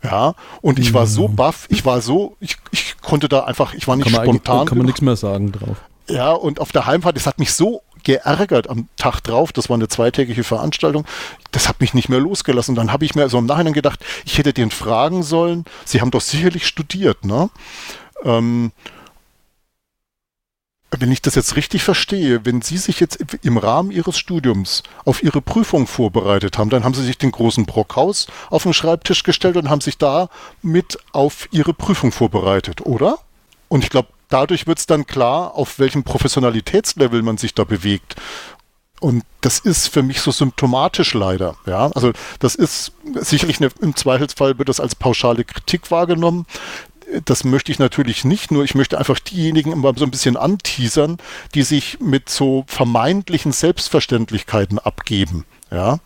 [0.00, 3.88] Ja, und ich war so baff, ich war so, ich, ich konnte da einfach, ich
[3.88, 4.64] war nicht kann spontan.
[4.64, 5.76] Kann man nichts mehr sagen drauf.
[6.08, 9.52] Ja, und auf der Heimfahrt, das hat mich so geärgert am Tag drauf.
[9.52, 11.04] Das war eine zweitägige Veranstaltung.
[11.50, 12.74] Das hat mich nicht mehr losgelassen.
[12.74, 15.64] Dann habe ich mir so im Nachhinein gedacht, ich hätte den fragen sollen.
[15.84, 17.50] Sie haben doch sicherlich studiert, ne?
[18.24, 18.72] Ähm,
[20.90, 25.22] wenn ich das jetzt richtig verstehe, wenn Sie sich jetzt im Rahmen Ihres Studiums auf
[25.22, 29.58] Ihre Prüfung vorbereitet haben, dann haben Sie sich den großen Brockhaus auf den Schreibtisch gestellt
[29.58, 30.30] und haben sich da
[30.62, 33.18] mit auf Ihre Prüfung vorbereitet, oder?
[33.68, 38.16] Und ich glaube, dadurch wird es dann klar, auf welchem Professionalitätslevel man sich da bewegt.
[39.00, 41.56] Und das ist für mich so symptomatisch leider.
[41.66, 46.46] Ja, also das ist sicherlich eine, im Zweifelsfall wird das als pauschale Kritik wahrgenommen.
[47.24, 51.18] Das möchte ich natürlich nicht, nur ich möchte einfach diejenigen immer so ein bisschen anteasern,
[51.54, 55.44] die sich mit so vermeintlichen Selbstverständlichkeiten abgeben.
[55.70, 56.00] Ja,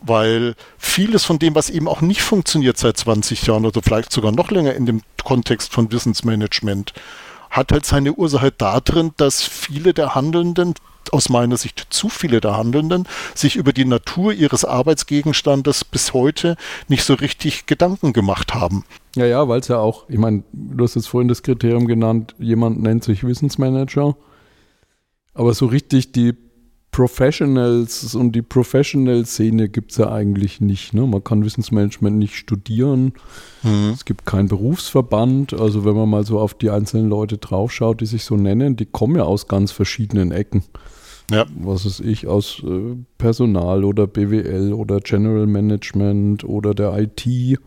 [0.00, 4.32] weil vieles von dem, was eben auch nicht funktioniert seit 20 Jahren oder vielleicht sogar
[4.32, 6.92] noch länger in dem Kontext von Wissensmanagement,
[7.56, 10.74] hat halt seine Ursache darin, dass viele der Handelnden,
[11.12, 16.56] aus meiner Sicht zu viele der Handelnden, sich über die Natur ihres Arbeitsgegenstandes bis heute
[16.88, 18.84] nicht so richtig Gedanken gemacht haben.
[19.14, 22.34] Ja, ja, weil es ja auch, ich meine, du hast jetzt vorhin das Kriterium genannt,
[22.38, 24.16] jemand nennt sich Wissensmanager,
[25.32, 26.34] aber so richtig die
[26.96, 30.94] Professionals und die Professional-Szene gibt es ja eigentlich nicht.
[30.94, 31.06] Ne?
[31.06, 33.12] Man kann Wissensmanagement nicht studieren.
[33.62, 33.90] Mhm.
[33.92, 35.52] Es gibt keinen Berufsverband.
[35.52, 38.86] Also wenn man mal so auf die einzelnen Leute draufschaut, die sich so nennen, die
[38.86, 40.62] kommen ja aus ganz verschiedenen Ecken.
[41.30, 41.44] Ja.
[41.60, 47.26] Was ist ich, aus äh, Personal oder BWL oder General Management oder der IT.
[47.26, 47.58] Ja,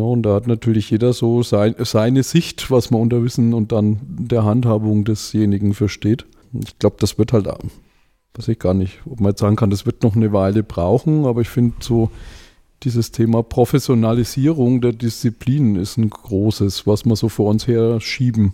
[0.00, 3.98] und da hat natürlich jeder so sein, seine Sicht, was man unter Wissen und dann
[4.06, 6.24] der Handhabung desjenigen versteht.
[6.52, 7.48] Ich glaube, das wird halt
[8.36, 11.24] weiß ich gar nicht, ob man jetzt sagen kann, das wird noch eine Weile brauchen,
[11.24, 12.10] aber ich finde so
[12.82, 18.52] dieses Thema Professionalisierung der Disziplinen ist ein großes, was wir so vor uns her schieben,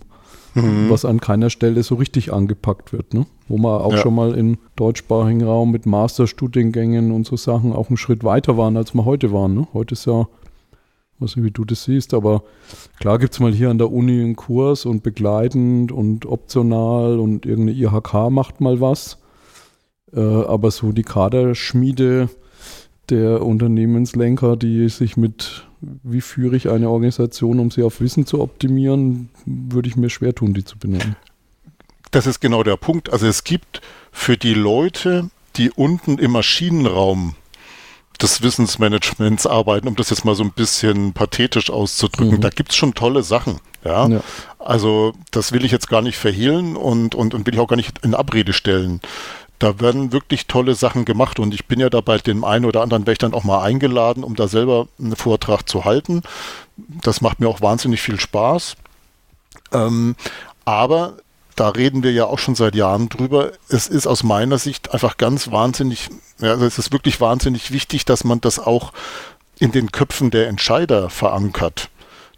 [0.53, 0.89] mhm.
[0.89, 3.25] was an keiner Stelle so richtig angepackt wird, ne?
[3.47, 3.97] wo man auch ja.
[3.97, 8.77] schon mal im deutschsprachigen Raum mit Masterstudiengängen und so Sachen auch einen Schritt weiter waren,
[8.77, 9.55] als wir heute waren.
[9.55, 9.67] Ne?
[9.73, 10.27] Heute ist ja
[11.21, 12.43] weiß nicht, wie du das siehst, aber
[12.99, 17.45] klar gibt es mal hier an der Uni einen Kurs und begleitend und optional und
[17.45, 19.20] irgendeine IHK macht mal was.
[20.13, 22.29] Äh, aber so die Kaderschmiede
[23.09, 28.41] der Unternehmenslenker, die sich mit, wie führe ich eine Organisation, um sie auf Wissen zu
[28.41, 31.15] optimieren, würde ich mir schwer tun, die zu benennen.
[32.11, 33.11] Das ist genau der Punkt.
[33.11, 37.35] Also es gibt für die Leute, die unten im Maschinenraum
[38.21, 42.41] des Wissensmanagements arbeiten, um das jetzt mal so ein bisschen pathetisch auszudrücken, mhm.
[42.41, 43.59] da gibt es schon tolle Sachen.
[43.83, 44.07] Ja?
[44.07, 44.21] ja?
[44.59, 47.77] Also das will ich jetzt gar nicht verhehlen und, und, und will ich auch gar
[47.77, 49.01] nicht in Abrede stellen
[49.61, 52.81] da werden wirklich tolle Sachen gemacht und ich bin ja da bei dem einen oder
[52.81, 56.23] anderen Wächtern auch mal eingeladen, um da selber einen Vortrag zu halten.
[56.77, 58.75] Das macht mir auch wahnsinnig viel Spaß.
[59.71, 60.15] Ähm,
[60.65, 61.17] aber
[61.55, 63.51] da reden wir ja auch schon seit Jahren drüber.
[63.69, 68.03] Es ist aus meiner Sicht einfach ganz wahnsinnig, ja, also es ist wirklich wahnsinnig wichtig,
[68.05, 68.93] dass man das auch
[69.59, 71.89] in den Köpfen der Entscheider verankert,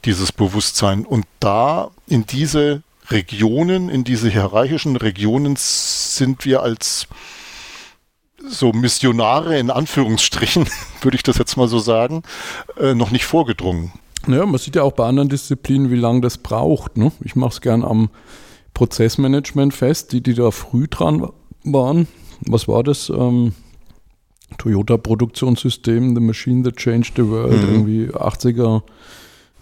[0.03, 1.05] dieses Bewusstsein.
[1.05, 7.07] Und da in diese Regionen, in diese hierarchischen Regionen sind wir als
[8.45, 10.67] so Missionare in Anführungsstrichen,
[11.01, 12.23] würde ich das jetzt mal so sagen,
[12.77, 13.93] äh, noch nicht vorgedrungen.
[14.27, 16.97] Ja, man sieht ja auch bei anderen Disziplinen, wie lange das braucht.
[16.97, 17.11] Ne?
[17.23, 18.09] Ich mache es gern am
[18.73, 21.29] Prozessmanagement fest, die, die da früh dran
[21.63, 22.07] waren.
[22.41, 23.09] Was war das?
[23.09, 23.53] Ähm,
[24.57, 27.69] Toyota Produktionssystem, The Machine That Changed the World, mhm.
[27.69, 28.83] irgendwie 80er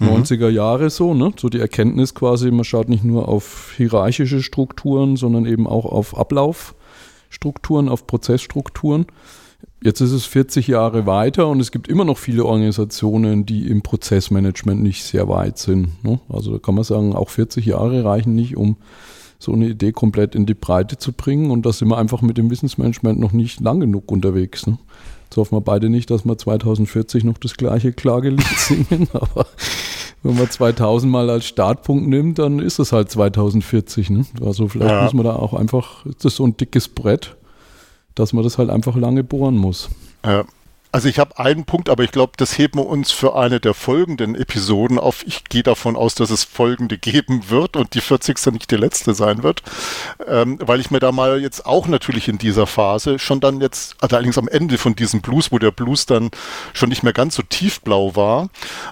[0.02, 0.56] 90er mhm.
[0.56, 1.34] Jahre so, ne?
[1.38, 6.18] So die Erkenntnis quasi, man schaut nicht nur auf hierarchische Strukturen, sondern eben auch auf
[6.18, 9.06] Ablaufstrukturen, auf Prozessstrukturen.
[9.84, 13.82] Jetzt ist es 40 Jahre weiter und es gibt immer noch viele Organisationen, die im
[13.82, 16.04] Prozessmanagement nicht sehr weit sind.
[16.04, 16.20] Ne?
[16.30, 18.78] Also da kann man sagen, auch 40 Jahre reichen nicht, um
[19.40, 21.50] so eine Idee komplett in die Breite zu bringen.
[21.50, 24.68] Und da sind wir einfach mit dem Wissensmanagement noch nicht lang genug unterwegs.
[24.68, 24.78] Ne?
[25.24, 29.48] Jetzt hoffen wir beide nicht, dass wir 2040 noch das gleiche Klagelied singen, aber
[30.24, 34.10] wenn man 2000 mal als Startpunkt nimmt, dann ist es halt 2040.
[34.12, 34.26] Ne?
[34.44, 35.04] Also vielleicht ja.
[35.04, 37.36] muss man da auch einfach, ist das so ein dickes Brett,
[38.16, 39.90] dass man das halt einfach lange bohren muss.
[40.26, 40.46] Ja.
[40.94, 43.74] Also ich habe einen Punkt, aber ich glaube, das heben wir uns für eine der
[43.74, 45.26] folgenden Episoden auf.
[45.26, 48.48] Ich gehe davon aus, dass es folgende geben wird und die 40.
[48.52, 49.64] nicht die letzte sein wird,
[50.28, 53.96] ähm, weil ich mir da mal jetzt auch natürlich in dieser Phase schon dann jetzt,
[54.02, 56.30] also allerdings am Ende von diesem Blues, wo der Blues dann
[56.74, 58.50] schon nicht mehr ganz so tiefblau war,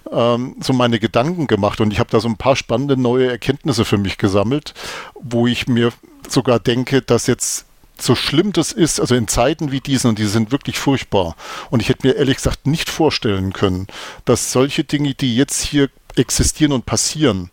[0.09, 3.83] ähm, so meine Gedanken gemacht und ich habe da so ein paar spannende neue Erkenntnisse
[3.83, 4.73] für mich gesammelt,
[5.15, 5.91] wo ich mir
[6.29, 7.65] sogar denke, dass jetzt
[8.01, 11.35] so schlimm das ist, also in Zeiten wie diesen, und die sind wirklich furchtbar.
[11.69, 13.87] Und ich hätte mir ehrlich gesagt nicht vorstellen können,
[14.25, 17.51] dass solche Dinge, die jetzt hier existieren und passieren,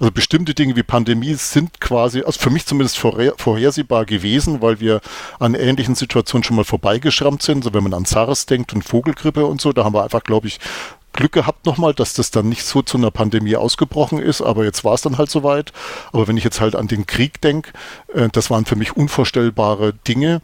[0.00, 5.00] Also bestimmte Dinge wie Pandemie sind quasi, also für mich zumindest vorhersehbar gewesen, weil wir
[5.40, 7.64] an ähnlichen Situationen schon mal vorbeigeschrammt sind.
[7.64, 10.46] So wenn man an SARS denkt und Vogelgrippe und so, da haben wir einfach, glaube
[10.46, 10.60] ich,
[11.18, 14.84] Glück gehabt nochmal, dass das dann nicht so zu einer Pandemie ausgebrochen ist, aber jetzt
[14.84, 15.72] war es dann halt soweit.
[16.12, 17.72] Aber wenn ich jetzt halt an den Krieg denke,
[18.14, 20.40] äh, das waren für mich unvorstellbare Dinge.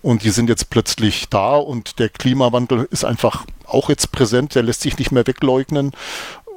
[0.00, 4.62] Und die sind jetzt plötzlich da und der Klimawandel ist einfach auch jetzt präsent, der
[4.62, 5.90] lässt sich nicht mehr wegleugnen.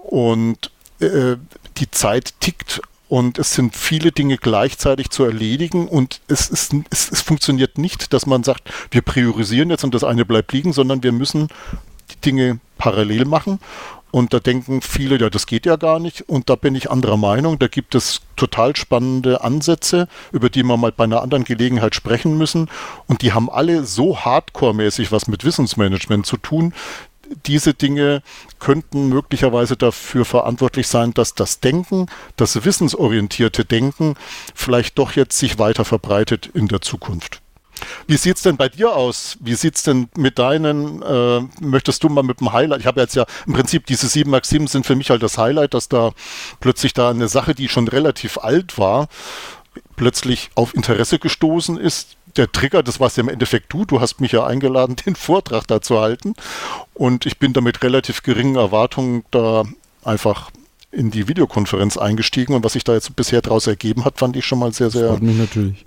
[0.03, 1.37] Und äh,
[1.77, 5.87] die Zeit tickt und es sind viele Dinge gleichzeitig zu erledigen.
[5.87, 10.03] Und es, ist, es, es funktioniert nicht, dass man sagt, wir priorisieren jetzt und das
[10.03, 11.47] eine bleibt liegen, sondern wir müssen
[12.11, 13.59] die Dinge parallel machen.
[14.15, 16.29] Und da denken viele, ja, das geht ja gar nicht.
[16.29, 17.59] Und da bin ich anderer Meinung.
[17.59, 22.37] Da gibt es total spannende Ansätze, über die wir mal bei einer anderen Gelegenheit sprechen
[22.37, 22.69] müssen.
[23.07, 26.73] Und die haben alle so hardcore-mäßig was mit Wissensmanagement zu tun.
[27.45, 28.21] Diese Dinge
[28.59, 32.05] könnten möglicherweise dafür verantwortlich sein, dass das Denken,
[32.37, 34.15] das wissensorientierte Denken
[34.53, 37.41] vielleicht doch jetzt sich weiter verbreitet in der Zukunft.
[38.07, 39.37] Wie sieht es denn bei dir aus?
[39.39, 43.01] Wie sieht es denn mit deinen, äh, möchtest du mal mit dem Highlight, ich habe
[43.01, 45.89] jetzt ja im Prinzip diese 7 Max 7 sind für mich halt das Highlight, dass
[45.89, 46.11] da
[46.59, 49.07] plötzlich da eine Sache, die schon relativ alt war,
[49.95, 52.17] plötzlich auf Interesse gestoßen ist.
[52.35, 55.15] Der Trigger, das war es ja im Endeffekt du, du hast mich ja eingeladen, den
[55.15, 56.33] Vortrag da zu halten
[56.93, 59.63] und ich bin da mit relativ geringen Erwartungen da
[60.03, 60.51] einfach
[60.95, 64.45] in die Videokonferenz eingestiegen und was sich da jetzt bisher daraus ergeben hat, fand ich
[64.45, 65.83] schon mal sehr, sehr Freut mich natürlich.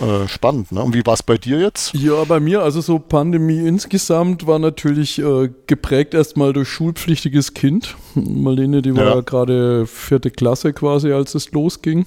[0.00, 0.72] Äh, spannend.
[0.72, 0.82] Ne?
[0.82, 1.94] Und wie war es bei dir jetzt?
[1.94, 7.96] Ja, bei mir, also so Pandemie insgesamt war natürlich äh, geprägt erstmal durch schulpflichtiges Kind.
[8.14, 12.06] Marlene, die war ja, ja gerade vierte Klasse quasi, als es losging.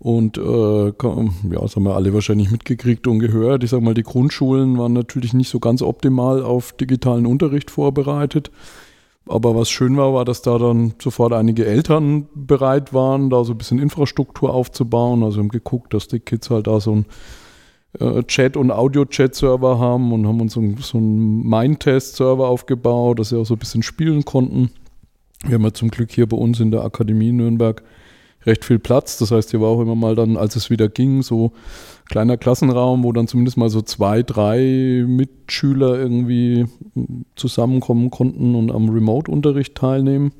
[0.00, 3.64] Und äh, ja, das haben wir alle wahrscheinlich mitgekriegt und gehört.
[3.64, 8.52] Ich sag mal, die Grundschulen waren natürlich nicht so ganz optimal auf digitalen Unterricht vorbereitet.
[9.28, 13.52] Aber was schön war, war, dass da dann sofort einige Eltern bereit waren, da so
[13.52, 15.22] ein bisschen Infrastruktur aufzubauen.
[15.22, 17.06] Also haben geguckt, dass die Kids halt da so ein
[18.00, 23.38] äh, Chat- und Audio-Chat-Server haben und haben uns so, so einen Mindtest-Server aufgebaut, dass sie
[23.38, 24.70] auch so ein bisschen spielen konnten.
[25.44, 27.82] Wir haben ja zum Glück hier bei uns in der Akademie Nürnberg
[28.48, 29.18] recht viel Platz.
[29.18, 31.52] Das heißt, hier war auch immer mal dann, als es wieder ging, so
[32.06, 36.66] kleiner Klassenraum, wo dann zumindest mal so zwei, drei Mitschüler irgendwie
[37.36, 40.32] zusammenkommen konnten und am Remote-Unterricht teilnehmen.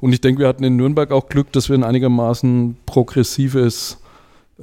[0.00, 4.02] Und ich denke, wir hatten in Nürnberg auch Glück, dass wir ein einigermaßen progressives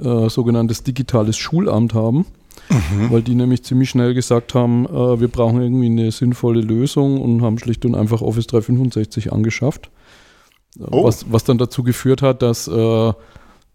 [0.00, 2.26] äh, sogenanntes digitales Schulamt haben.
[2.68, 3.10] Mhm.
[3.10, 7.42] Weil die nämlich ziemlich schnell gesagt haben, äh, wir brauchen irgendwie eine sinnvolle Lösung und
[7.42, 9.90] haben schlicht und einfach Office 365 angeschafft.
[10.78, 11.04] Oh.
[11.04, 13.12] Was, was dann dazu geführt hat, dass äh,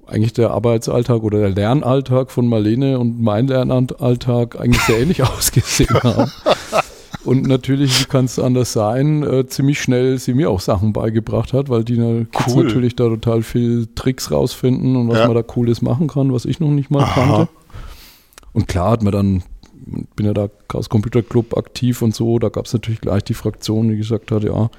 [0.08, 6.02] eigentlich der Arbeitsalltag oder der Lernalltag von Marlene und mein Lernalltag eigentlich sehr ähnlich ausgesehen
[6.02, 6.32] haben.
[7.24, 11.52] Und natürlich, wie kann es anders sein, äh, ziemlich schnell sie mir auch Sachen beigebracht
[11.52, 12.26] hat, weil die cool.
[12.32, 15.28] Kids natürlich da total viel Tricks rausfinden und was ja.
[15.28, 17.14] man da Cooles machen kann, was ich noch nicht mal Aha.
[17.14, 17.50] kannte.
[18.54, 19.44] Und klar hat man dann,
[20.16, 23.34] bin ja da Chaos Computer Club aktiv und so, da gab es natürlich gleich die
[23.34, 24.70] Fraktion, die gesagt hat, ja,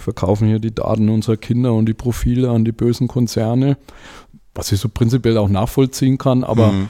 [0.00, 3.76] verkaufen hier die Daten unserer Kinder und die Profile an die bösen Konzerne
[4.54, 6.88] was ich so prinzipiell auch nachvollziehen kann, aber mhm.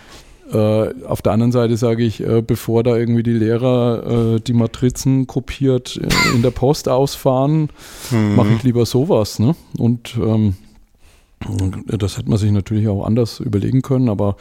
[0.53, 4.55] äh, auf der anderen Seite sage ich, äh, bevor da irgendwie die Lehrer äh, die
[4.55, 7.69] Matrizen kopiert äh, in der Post ausfahren,
[8.11, 8.35] mhm.
[8.35, 9.39] mache ich lieber sowas.
[9.39, 9.55] Ne?
[9.79, 10.55] Und ähm,
[11.87, 14.37] das hätte man sich natürlich auch anders überlegen können, aber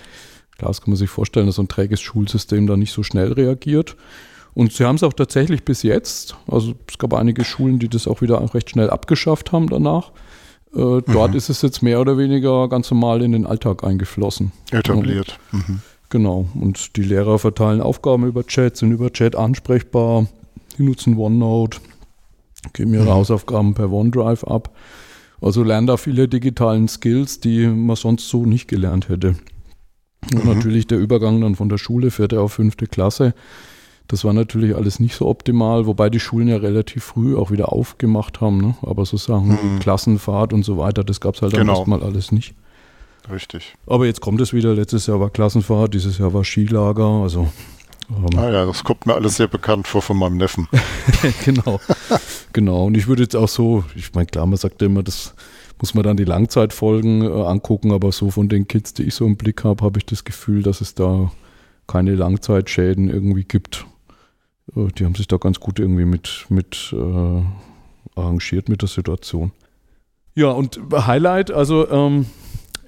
[0.57, 3.31] klar, das kann man sich vorstellen, dass so ein träges Schulsystem da nicht so schnell
[3.31, 3.95] reagiert.
[4.53, 8.07] Und sie haben es auch tatsächlich bis jetzt, also es gab einige Schulen, die das
[8.07, 10.11] auch wieder recht schnell abgeschafft haben danach.
[10.73, 11.37] Äh, dort mhm.
[11.37, 14.51] ist es jetzt mehr oder weniger ganz normal in den Alltag eingeflossen.
[14.71, 15.39] Etabliert.
[15.51, 15.81] Mhm.
[16.09, 16.47] Genau.
[16.55, 20.27] Und die Lehrer verteilen Aufgaben über Chat, sind über Chat ansprechbar.
[20.77, 21.79] Die nutzen OneNote,
[22.73, 23.09] geben ihre mhm.
[23.09, 24.75] Hausaufgaben per OneDrive ab.
[25.41, 29.35] Also lernen da viele digitalen Skills, die man sonst so nicht gelernt hätte.
[30.33, 30.53] Und mhm.
[30.53, 33.33] natürlich der Übergang dann von der Schule, vierte auf fünfte Klasse,
[34.09, 37.71] das war natürlich alles nicht so optimal, wobei die Schulen ja relativ früh auch wieder
[37.71, 38.57] aufgemacht haben.
[38.59, 38.75] Ne?
[38.81, 39.79] Aber so Sachen mhm.
[39.79, 41.77] Klassenfahrt und so weiter, das gab es halt genau.
[41.77, 42.55] erstmal alles nicht.
[43.31, 43.75] Richtig.
[43.85, 44.73] Aber jetzt kommt es wieder.
[44.73, 47.21] Letztes Jahr war Klassenfahrt, dieses Jahr war Skilager.
[47.21, 47.49] Also
[48.09, 50.67] ähm, ah ja, das kommt mir alles sehr bekannt vor von meinem Neffen.
[51.45, 51.79] genau,
[52.51, 52.85] genau.
[52.85, 55.35] Und ich würde jetzt auch so, ich meine, klar, man sagt ja immer, das
[55.79, 59.27] muss man dann die Langzeitfolgen äh, angucken, aber so von den Kids, die ich so
[59.27, 61.31] im Blick habe, habe ich das Gefühl, dass es da
[61.85, 63.85] keine Langzeitschäden irgendwie gibt.
[64.75, 67.41] Äh, die haben sich da ganz gut irgendwie mit, mit äh,
[68.15, 69.51] arrangiert mit der Situation.
[70.35, 72.25] Ja, und Highlight, also ähm,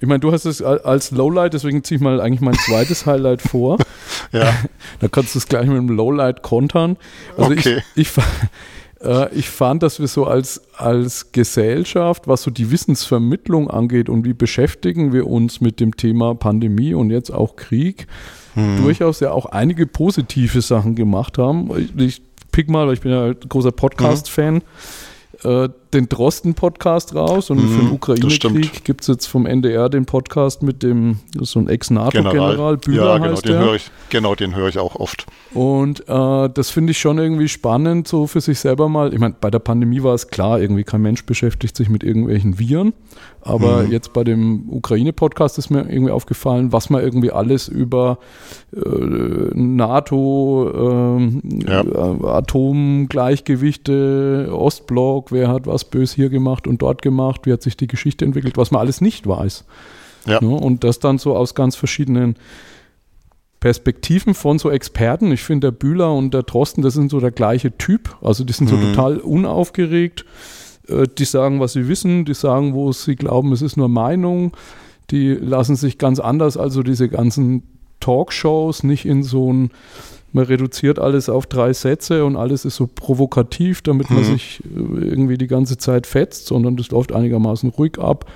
[0.00, 3.42] ich meine, du hast es als Lowlight, deswegen ziehe ich mal eigentlich mein zweites Highlight
[3.42, 3.78] vor.
[4.32, 4.52] ja.
[5.00, 6.96] da kannst du es gleich mit dem Lowlight kontern.
[7.36, 7.82] Also okay.
[7.94, 8.24] ich, ich
[9.02, 14.24] Äh, ich fand, dass wir so als, als Gesellschaft, was so die Wissensvermittlung angeht und
[14.24, 18.06] wie beschäftigen wir uns mit dem Thema Pandemie und jetzt auch Krieg,
[18.54, 18.82] hm.
[18.82, 21.70] durchaus ja auch einige positive Sachen gemacht haben.
[21.76, 24.56] Ich, ich pick mal, weil ich bin ja großer Podcast-Fan.
[24.56, 24.62] Hm
[25.44, 30.06] äh, den Drosten-Podcast raus und mhm, für den Ukraine-Krieg gibt es jetzt vom NDR den
[30.06, 33.74] Podcast mit dem, so ein Ex-NATO-General, Bühler ja, genau, heißt den der.
[33.74, 35.26] Ich, genau, den höre ich auch oft.
[35.52, 39.12] Und äh, das finde ich schon irgendwie spannend, so für sich selber mal.
[39.12, 42.58] Ich meine, bei der Pandemie war es klar, irgendwie kein Mensch beschäftigt sich mit irgendwelchen
[42.58, 42.94] Viren.
[43.44, 43.90] Aber mhm.
[43.90, 48.18] jetzt bei dem Ukraine-Podcast ist mir irgendwie aufgefallen, was man irgendwie alles über
[48.74, 51.80] äh, NATO, ähm, ja.
[51.82, 57.76] äh, Atomgleichgewichte, Ostblock, wer hat was bös hier gemacht und dort gemacht, wie hat sich
[57.76, 59.64] die Geschichte entwickelt, was man alles nicht weiß.
[60.26, 60.40] Ja.
[60.40, 60.50] Ne?
[60.50, 62.36] Und das dann so aus ganz verschiedenen
[63.60, 65.30] Perspektiven von so Experten.
[65.32, 68.16] Ich finde, der Bühler und der Drosten, das sind so der gleiche Typ.
[68.20, 68.92] Also die sind so mhm.
[68.92, 70.24] total unaufgeregt
[70.88, 74.56] äh, die sagen, was sie wissen, die sagen, wo sie glauben, es ist nur Meinung.
[75.10, 77.64] Die lassen sich ganz anders, also diese ganzen
[78.00, 79.70] Talkshows, nicht in so ein,
[80.32, 84.32] man reduziert alles auf drei Sätze und alles ist so provokativ, damit man mhm.
[84.32, 88.30] sich äh, irgendwie die ganze Zeit fetzt, sondern das läuft einigermaßen ruhig ab.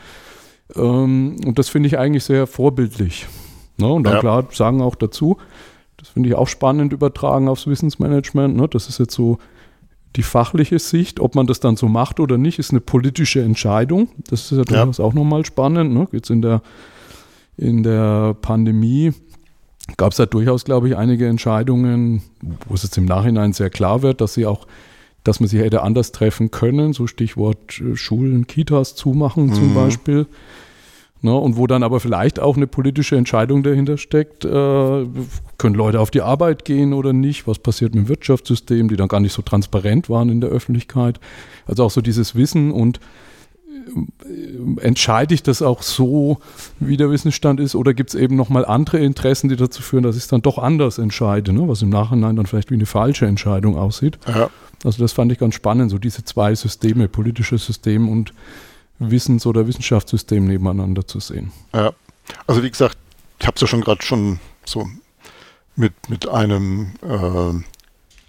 [0.74, 3.26] Ähm, und das finde ich eigentlich sehr vorbildlich.
[3.78, 3.88] Ne?
[3.88, 4.20] Und dann ja.
[4.20, 5.38] klar sagen auch dazu,
[5.96, 8.56] das finde ich auch spannend übertragen aufs Wissensmanagement.
[8.56, 8.68] Ne?
[8.68, 9.38] Das ist jetzt so
[10.16, 14.08] die fachliche Sicht, ob man das dann so macht oder nicht, ist eine politische Entscheidung.
[14.28, 15.04] Das ist ja durchaus ja.
[15.04, 15.92] auch nochmal spannend.
[15.92, 16.08] Ne?
[16.12, 16.62] Jetzt in der,
[17.56, 19.12] in der Pandemie
[19.96, 22.22] gab es ja durchaus, glaube ich, einige Entscheidungen,
[22.68, 24.66] wo es jetzt im Nachhinein sehr klar wird, dass sie auch,
[25.24, 26.92] dass man sie hätte anders treffen können.
[26.92, 29.54] So Stichwort äh, Schulen, Kitas zumachen mhm.
[29.54, 30.26] zum Beispiel.
[31.22, 34.48] Ne, und wo dann aber vielleicht auch eine politische Entscheidung dahinter steckt, äh,
[35.58, 39.08] können Leute auf die Arbeit gehen oder nicht, was passiert mit dem Wirtschaftssystem, die dann
[39.08, 41.18] gar nicht so transparent waren in der Öffentlichkeit.
[41.66, 43.00] Also auch so dieses Wissen und
[44.80, 46.38] entscheide ich das auch so,
[46.80, 50.16] wie der Wissensstand ist, oder gibt es eben nochmal andere Interessen, die dazu führen, dass
[50.16, 51.68] ich es dann doch anders entscheide, ne?
[51.68, 54.18] was im Nachhinein dann vielleicht wie eine falsche Entscheidung aussieht.
[54.26, 54.50] Ja.
[54.84, 58.32] Also das fand ich ganz spannend, so diese zwei Systeme, politisches System und
[58.98, 61.52] Wissens- oder Wissenschaftssystem nebeneinander zu sehen.
[61.74, 61.92] Ja,
[62.46, 62.96] also wie gesagt,
[63.38, 64.86] ich habe es ja schon gerade schon so
[65.76, 67.62] mit, mit einem äh,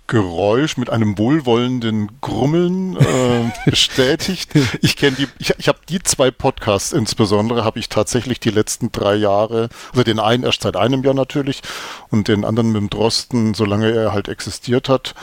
[0.08, 4.50] Geräusch, mit einem wohlwollenden Grummeln äh, bestätigt.
[4.82, 8.92] Ich kenne die, ich, ich habe die zwei Podcasts insbesondere, habe ich tatsächlich die letzten
[8.92, 11.62] drei Jahre, also den einen erst seit einem Jahr natürlich
[12.10, 15.14] und den anderen mit dem Drosten, solange er halt existiert hat,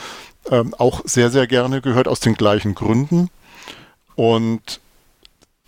[0.51, 3.31] ähm, auch sehr, sehr gerne gehört, aus den gleichen Gründen.
[4.17, 4.81] Und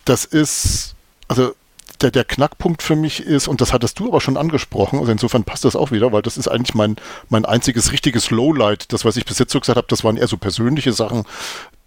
[0.05, 0.95] das ist,
[1.27, 1.53] also
[2.01, 5.43] der, der Knackpunkt für mich ist, und das hattest du aber schon angesprochen, also insofern
[5.43, 6.95] passt das auch wieder, weil das ist eigentlich mein,
[7.29, 8.93] mein einziges richtiges Lowlight.
[8.93, 11.25] Das, was ich bis jetzt so gesagt habe, das waren eher so persönliche Sachen.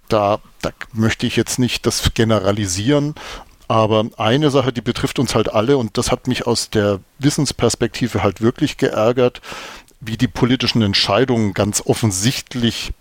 [0.08, 3.14] Da, da möchte ich jetzt nicht das generalisieren,
[3.68, 8.22] aber eine Sache, die betrifft uns halt alle, und das hat mich aus der Wissensperspektive
[8.22, 9.40] halt wirklich geärgert,
[10.00, 12.92] wie die politischen Entscheidungen ganz offensichtlich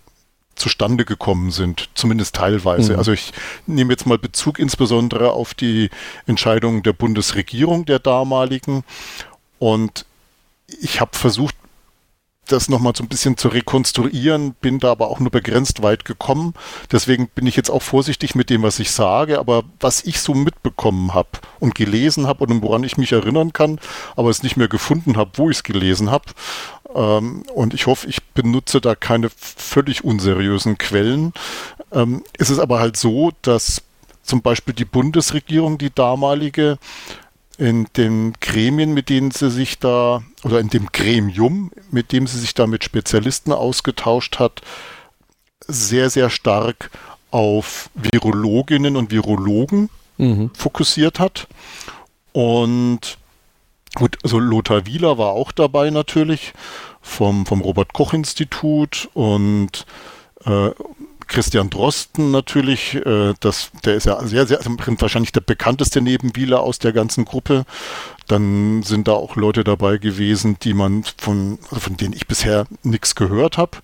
[0.60, 2.92] zustande gekommen sind, zumindest teilweise.
[2.92, 2.98] Mhm.
[2.98, 3.32] Also ich
[3.66, 5.90] nehme jetzt mal Bezug insbesondere auf die
[6.26, 8.84] Entscheidung der Bundesregierung der damaligen
[9.58, 10.06] und
[10.80, 11.54] ich habe versucht,
[12.50, 16.54] das nochmal so ein bisschen zu rekonstruieren, bin da aber auch nur begrenzt weit gekommen.
[16.90, 19.38] Deswegen bin ich jetzt auch vorsichtig mit dem, was ich sage.
[19.38, 21.28] Aber was ich so mitbekommen habe
[21.60, 23.78] und gelesen habe und woran ich mich erinnern kann,
[24.16, 26.24] aber es nicht mehr gefunden habe, wo ich es gelesen habe,
[26.92, 31.32] und ich hoffe, ich benutze da keine völlig unseriösen Quellen.
[31.92, 33.82] Ähm, es ist aber halt so, dass
[34.22, 36.78] zum Beispiel die Bundesregierung, die damalige,
[37.58, 42.38] in den Gremien, mit denen sie sich da, oder in dem Gremium, mit dem sie
[42.38, 44.62] sich da mit Spezialisten ausgetauscht hat,
[45.66, 46.90] sehr, sehr stark
[47.30, 50.50] auf Virologinnen und Virologen mhm.
[50.54, 51.48] fokussiert hat.
[52.32, 53.18] Und
[53.94, 56.52] Gut, also Lothar Wieler war auch dabei natürlich
[57.00, 59.84] vom, vom Robert-Koch-Institut und
[60.44, 60.70] äh,
[61.30, 66.60] Christian Drosten natürlich, äh, das, der ist ja sehr, sehr, wahrscheinlich der bekannteste neben Wieler
[66.60, 67.64] aus der ganzen Gruppe.
[68.26, 72.66] Dann sind da auch Leute dabei gewesen, die man von, also von denen ich bisher
[72.82, 73.78] nichts gehört habe.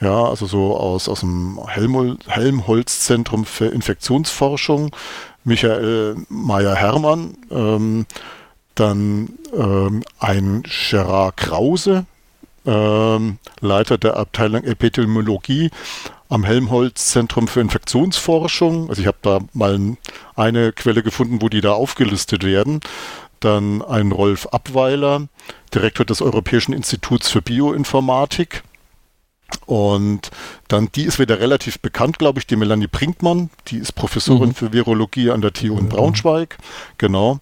[0.00, 4.94] Ja, also so aus, aus dem Helmholtz-Zentrum für Infektionsforschung,
[5.42, 8.06] Michael Meyer-Hermann, ähm,
[8.74, 12.06] dann ähm, ein Gerard Krause,
[12.66, 15.70] ähm, Leiter der Abteilung Epidemiologie
[16.28, 18.88] am Helmholtz-Zentrum für Infektionsforschung.
[18.88, 19.96] Also ich habe da mal
[20.34, 22.80] eine Quelle gefunden, wo die da aufgelistet werden.
[23.40, 25.28] Dann ein Rolf Abweiler,
[25.74, 28.62] Direktor des Europäischen Instituts für Bioinformatik.
[29.66, 30.30] Und
[30.68, 34.54] dann, die ist wieder relativ bekannt, glaube ich, die Melanie Brinkmann, die ist Professorin mhm.
[34.54, 36.56] für Virologie an der TU in Braunschweig,
[36.98, 37.40] genau.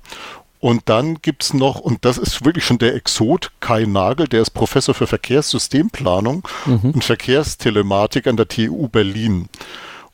[0.63, 4.43] Und dann gibt es noch, und das ist wirklich schon der Exot, Kai Nagel, der
[4.43, 6.93] ist Professor für Verkehrssystemplanung mhm.
[6.93, 9.49] und Verkehrstelematik an der TU Berlin.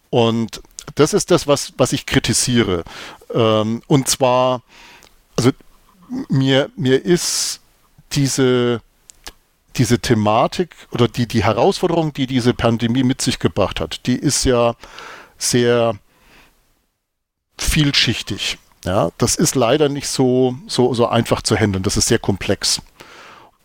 [0.09, 0.63] Und
[0.95, 2.85] das ist das, was, was ich kritisiere.
[3.35, 4.63] Ähm, und zwar,
[5.37, 5.51] also
[6.31, 7.61] mir, mir ist
[8.13, 8.81] diese,
[9.77, 14.45] diese Thematik oder die, die Herausforderung, die diese Pandemie mit sich gebracht hat, die ist
[14.45, 14.77] ja
[15.37, 15.99] sehr
[17.59, 18.57] vielschichtig.
[18.89, 21.83] Ja, das ist leider nicht so, so, so einfach zu handeln.
[21.83, 22.81] Das ist sehr komplex.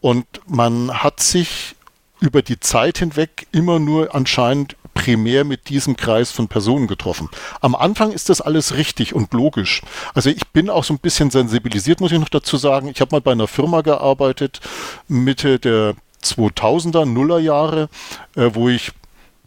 [0.01, 1.77] Und man hat sich
[2.19, 7.29] über die Zeit hinweg immer nur anscheinend primär mit diesem Kreis von Personen getroffen.
[7.61, 9.81] Am Anfang ist das alles richtig und logisch.
[10.13, 12.89] Also ich bin auch so ein bisschen sensibilisiert, muss ich noch dazu sagen.
[12.89, 14.59] Ich habe mal bei einer Firma gearbeitet,
[15.07, 17.87] Mitte der 2000er, Nullerjahre,
[18.35, 18.91] äh, wo ich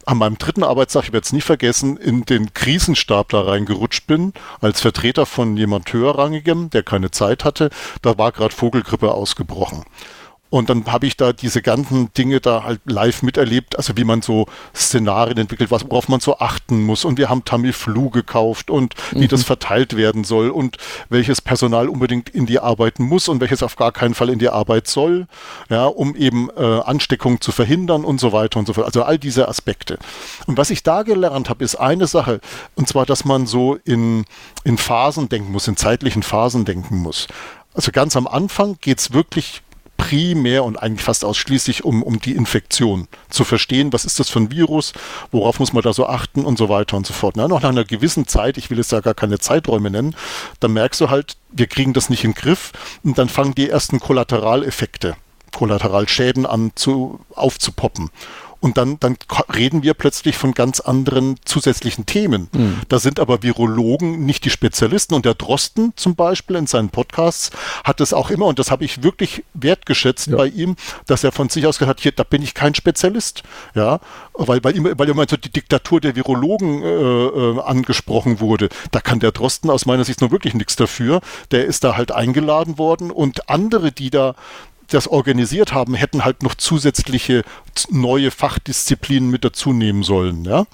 [0.06, 4.80] an meinem dritten Arbeitstag, ich werde es nie vergessen, in den Krisenstapler reingerutscht bin, als
[4.80, 7.70] Vertreter von jemand höherrangigem, der keine Zeit hatte.
[8.02, 9.84] Da war gerade Vogelgrippe ausgebrochen.
[10.48, 14.22] Und dann habe ich da diese ganzen Dinge da halt live miterlebt, also wie man
[14.22, 17.04] so Szenarien entwickelt, worauf man so achten muss.
[17.04, 19.28] Und wir haben Tamiflu gekauft und wie mhm.
[19.28, 20.76] das verteilt werden soll und
[21.08, 24.48] welches Personal unbedingt in die Arbeit muss und welches auf gar keinen Fall in die
[24.48, 25.26] Arbeit soll,
[25.68, 28.86] ja, um eben äh, Ansteckung zu verhindern und so weiter und so fort.
[28.86, 29.98] Also all diese Aspekte.
[30.46, 32.40] Und was ich da gelernt habe, ist eine Sache,
[32.76, 34.24] und zwar, dass man so in,
[34.62, 37.26] in Phasen denken muss, in zeitlichen Phasen denken muss.
[37.74, 39.62] Also ganz am Anfang geht es wirklich
[39.96, 43.08] primär und eigentlich fast ausschließlich um, um die Infektion.
[43.30, 44.92] Zu verstehen, was ist das für ein Virus,
[45.32, 47.36] worauf muss man da so achten und so weiter und so fort.
[47.36, 50.14] Na, nach einer gewissen Zeit, ich will jetzt ja gar keine Zeiträume nennen,
[50.60, 52.72] dann merkst du halt, wir kriegen das nicht in den Griff
[53.02, 55.16] und dann fangen die ersten Kollateraleffekte,
[55.52, 58.10] Kollateralschäden an zu, aufzupoppen.
[58.60, 59.16] Und dann, dann
[59.54, 62.48] reden wir plötzlich von ganz anderen zusätzlichen Themen.
[62.52, 62.80] Mhm.
[62.88, 65.14] Da sind aber Virologen nicht die Spezialisten.
[65.14, 67.50] Und der Drosten zum Beispiel in seinen Podcasts
[67.84, 70.36] hat es auch immer, und das habe ich wirklich wertgeschätzt ja.
[70.36, 70.76] bei ihm,
[71.06, 73.42] dass er von sich aus gesagt hat, hier, da bin ich kein Spezialist.
[73.74, 74.00] Ja,
[74.34, 78.68] weil, weil, immer, weil immer so die Diktatur der Virologen äh, äh, angesprochen wurde.
[78.90, 81.20] Da kann der Drosten aus meiner Sicht nur wirklich nichts dafür.
[81.50, 84.34] Der ist da halt eingeladen worden und andere, die da
[84.88, 87.42] das organisiert haben, hätten halt noch zusätzliche
[87.90, 90.44] neue Fachdisziplinen mit dazu nehmen sollen.
[90.44, 90.66] Ja?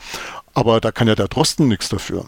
[0.54, 2.26] Aber da kann ja der Drosten nichts dafür.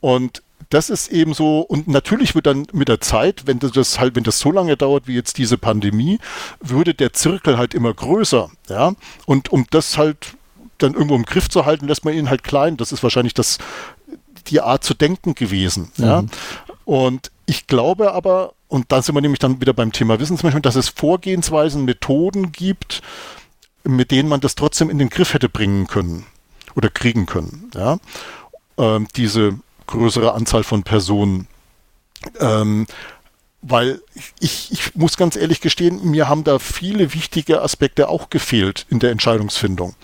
[0.00, 4.14] Und das ist eben so, und natürlich wird dann mit der Zeit, wenn das halt,
[4.14, 6.18] wenn das so lange dauert wie jetzt diese Pandemie,
[6.60, 8.94] würde der Zirkel halt immer größer, ja.
[9.26, 10.36] Und um das halt
[10.78, 12.76] dann irgendwo im Griff zu halten, lässt man ihn halt klein.
[12.76, 13.58] Das ist wahrscheinlich das,
[14.46, 16.04] die Art zu denken gewesen, mhm.
[16.04, 16.24] ja.
[16.84, 20.76] Und ich glaube aber, und da sind wir nämlich dann wieder beim Thema Wissensmanagement, dass
[20.76, 23.02] es Vorgehensweisen, Methoden gibt,
[23.82, 26.24] mit denen man das trotzdem in den Griff hätte bringen können
[26.76, 27.70] oder kriegen können.
[27.74, 27.98] Ja?
[28.78, 29.58] Ähm, diese
[29.88, 31.48] größere Anzahl von Personen.
[32.38, 32.86] Ähm,
[33.60, 34.00] weil
[34.38, 39.00] ich, ich muss ganz ehrlich gestehen, mir haben da viele wichtige Aspekte auch gefehlt in
[39.00, 39.96] der Entscheidungsfindung.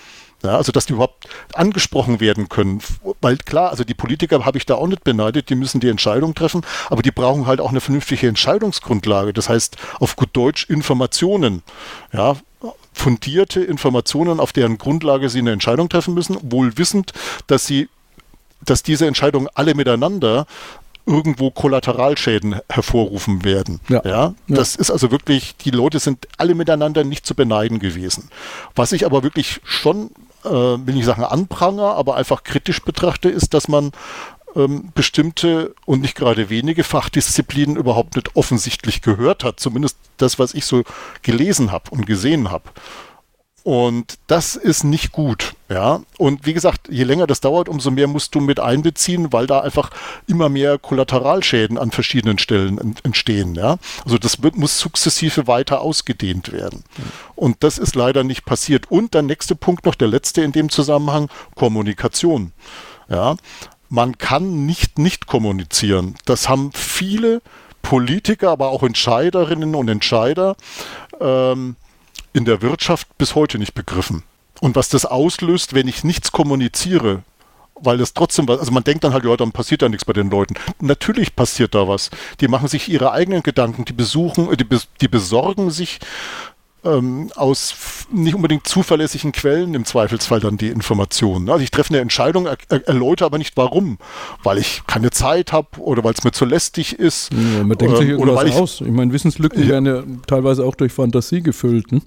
[0.47, 2.81] Ja, also dass die überhaupt angesprochen werden können.
[3.21, 6.35] Weil klar, also die Politiker habe ich da auch nicht beneidet, die müssen die Entscheidung
[6.35, 9.33] treffen, aber die brauchen halt auch eine vernünftige Entscheidungsgrundlage.
[9.33, 11.63] Das heißt, auf gut Deutsch Informationen.
[12.13, 12.37] Ja,
[12.93, 17.13] fundierte Informationen, auf deren Grundlage sie eine Entscheidung treffen müssen, wohl wissend,
[17.47, 17.89] dass sie
[18.65, 20.47] dass diese Entscheidungen alle miteinander
[21.07, 23.81] irgendwo Kollateralschäden hervorrufen werden.
[23.89, 24.03] Ja.
[24.05, 24.35] ja.
[24.49, 28.29] Das ist also wirklich, die Leute sind alle miteinander nicht zu beneiden gewesen.
[28.75, 30.11] Was ich aber wirklich schon
[30.45, 33.93] will ich sagen anpranger, aber einfach kritisch betrachte, ist, dass man
[34.57, 39.61] ähm, bestimmte und nicht gerade wenige Fachdisziplinen überhaupt nicht offensichtlich gehört hat.
[39.61, 40.83] Zumindest das, was ich so
[41.23, 42.71] gelesen habe und gesehen habe.
[43.67, 46.01] Und das ist nicht gut, ja.
[46.19, 49.59] Und wie gesagt, je länger das dauert, umso mehr musst du mit einbeziehen, weil da
[49.59, 49.91] einfach
[50.29, 53.79] immer mehr Kollateralschäden an verschiedenen Stellen entstehen, ja.
[54.05, 56.85] Also das wird, muss sukzessive weiter ausgedehnt werden.
[57.35, 58.89] Und das ist leider nicht passiert.
[58.89, 62.53] Und der nächste Punkt noch, der letzte in dem Zusammenhang, Kommunikation,
[63.09, 63.35] ja.
[63.89, 66.15] Man kann nicht nicht kommunizieren.
[66.25, 67.43] Das haben viele
[67.83, 70.55] Politiker, aber auch Entscheiderinnen und Entscheider
[71.21, 71.75] ähm,
[72.37, 74.23] in der Wirtschaft bis heute nicht begriffen.
[74.61, 77.23] Und was das auslöst, wenn ich nichts kommuniziere,
[77.75, 80.13] weil es trotzdem was, also man denkt dann halt, ja, dann passiert da nichts bei
[80.13, 80.55] den Leuten.
[80.81, 82.11] Natürlich passiert da was.
[82.41, 84.67] Die machen sich ihre eigenen Gedanken, die besuchen, die,
[85.01, 85.99] die besorgen sich
[86.87, 91.51] ähm, aus nicht unbedingt zuverlässigen Quellen im Zweifelsfall dann die Informationen.
[91.51, 92.57] Also ich treffe eine Entscheidung, er,
[92.87, 93.99] erläutere aber nicht warum,
[94.43, 97.33] weil ich keine Zeit habe oder weil es mir zu lästig ist.
[97.33, 98.81] Ja, man denkt sich ähm, irgendwas oder weil ich, aus.
[98.81, 101.93] Ich meine, Wissenslücken äh, werden ja teilweise auch durch Fantasie gefüllt.
[101.93, 102.01] Ne?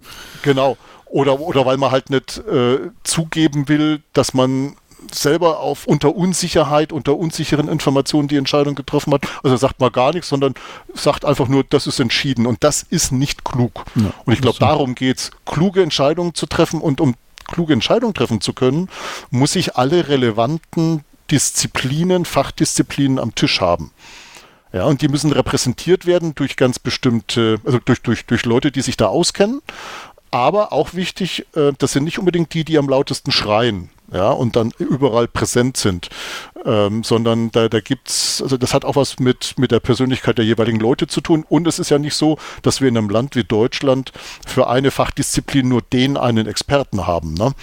[0.44, 0.78] Genau.
[1.06, 4.76] Oder, oder weil man halt nicht äh, zugeben will, dass man
[5.12, 9.24] selber auf unter Unsicherheit, unter unsicheren Informationen die Entscheidung getroffen hat.
[9.44, 10.54] Also sagt man gar nichts, sondern
[10.94, 12.46] sagt einfach nur, das ist entschieden.
[12.46, 13.86] Und das ist nicht klug.
[13.96, 16.82] Ja, und ich glaube, darum geht es, kluge Entscheidungen zu treffen.
[16.82, 17.16] Und um
[17.48, 18.90] kluge Entscheidungen treffen zu können,
[19.32, 23.92] muss ich alle relevanten Disziplinen, Fachdisziplinen am Tisch haben.
[24.72, 28.82] Ja, und die müssen repräsentiert werden durch ganz bestimmte, also durch, durch, durch Leute, die
[28.82, 29.62] sich da auskennen.
[30.32, 34.56] Aber auch wichtig, äh, das sind nicht unbedingt die, die am lautesten schreien ja, und
[34.56, 36.10] dann überall präsent sind,
[36.66, 40.46] ähm, sondern da, da gibt's, also das hat auch was mit, mit der Persönlichkeit der
[40.46, 41.46] jeweiligen Leute zu tun.
[41.48, 44.12] Und es ist ja nicht so, dass wir in einem Land wie Deutschland
[44.46, 47.54] für eine Fachdisziplin nur den einen Experten haben, ne?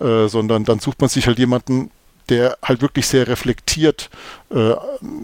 [0.00, 1.90] Äh, sondern dann sucht man sich halt jemanden,
[2.28, 4.10] der halt wirklich sehr reflektiert
[4.50, 4.74] äh,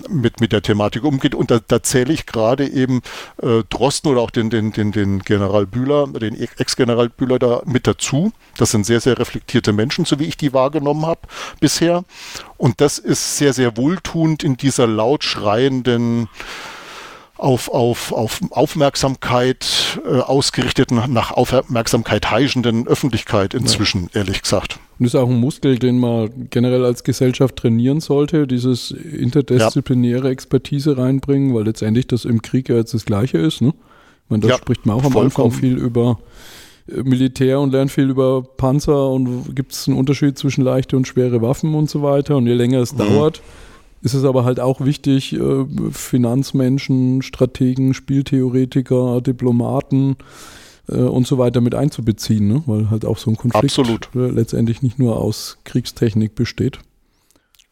[0.09, 1.35] mit, mit der Thematik umgeht.
[1.35, 3.03] Und da, da zähle ich gerade eben
[3.43, 7.87] äh, Drosten oder auch den, den, den, den General Bühler, den Ex-General Bühler da mit
[7.87, 8.33] dazu.
[8.57, 11.21] Das sind sehr, sehr reflektierte Menschen, so wie ich die wahrgenommen habe
[11.61, 12.05] bisher.
[12.57, 16.29] Und das ist sehr, sehr wohltuend in dieser laut schreienden
[17.37, 24.21] auf, auf, auf Aufmerksamkeit äh, ausgerichteten, nach Aufmerksamkeit heischenden Öffentlichkeit inzwischen, ja.
[24.21, 24.79] ehrlich gesagt.
[24.99, 30.27] Und das ist auch ein Muskel, den man generell als Gesellschaft trainieren sollte, dieses interdisziplinäre
[30.27, 30.31] ja.
[30.31, 33.61] Expertise reinbringen, weil letztendlich das im Krieg ja jetzt das Gleiche ist.
[33.61, 33.75] Ne?
[34.25, 35.17] Ich meine, da ja, spricht man auch am.
[35.17, 36.21] Anfang viel über
[36.89, 41.09] äh, Militär und lernt viel über Panzer und gibt es einen Unterschied zwischen leichte und
[41.09, 42.37] schwere Waffen und so weiter.
[42.37, 42.99] Und je länger es mhm.
[42.99, 43.43] dauert,
[44.05, 50.17] ist es aber halt auch wichtig, äh, Finanzmenschen, Strategen, Spieltheoretiker, Diplomaten
[50.91, 52.63] äh, und so weiter mit einzubeziehen, ne?
[52.67, 54.11] weil halt auch so ein Konflikt Absolut.
[54.15, 56.81] Äh, letztendlich nicht nur aus Kriegstechnik besteht.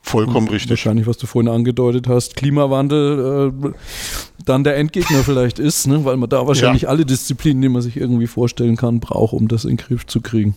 [0.00, 0.70] Vollkommen richtig.
[0.70, 3.70] Wahrscheinlich, was du vorhin angedeutet hast, Klimawandel äh,
[4.46, 6.06] dann der Endgegner vielleicht ist, ne?
[6.06, 6.88] weil man da wahrscheinlich ja.
[6.88, 10.22] alle Disziplinen, die man sich irgendwie vorstellen kann, braucht, um das in den Griff zu
[10.22, 10.54] kriegen.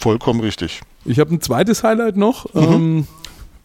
[0.00, 0.80] Vollkommen richtig.
[1.04, 2.52] Ich habe ein zweites Highlight noch.
[2.54, 2.60] Mhm.
[2.60, 3.06] Ähm,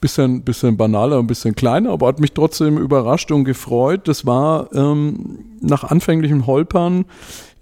[0.01, 4.07] bisschen, bisschen banaler, ein bisschen kleiner, aber hat mich trotzdem überrascht und gefreut.
[4.07, 7.05] Das war ähm, nach anfänglichem Holpern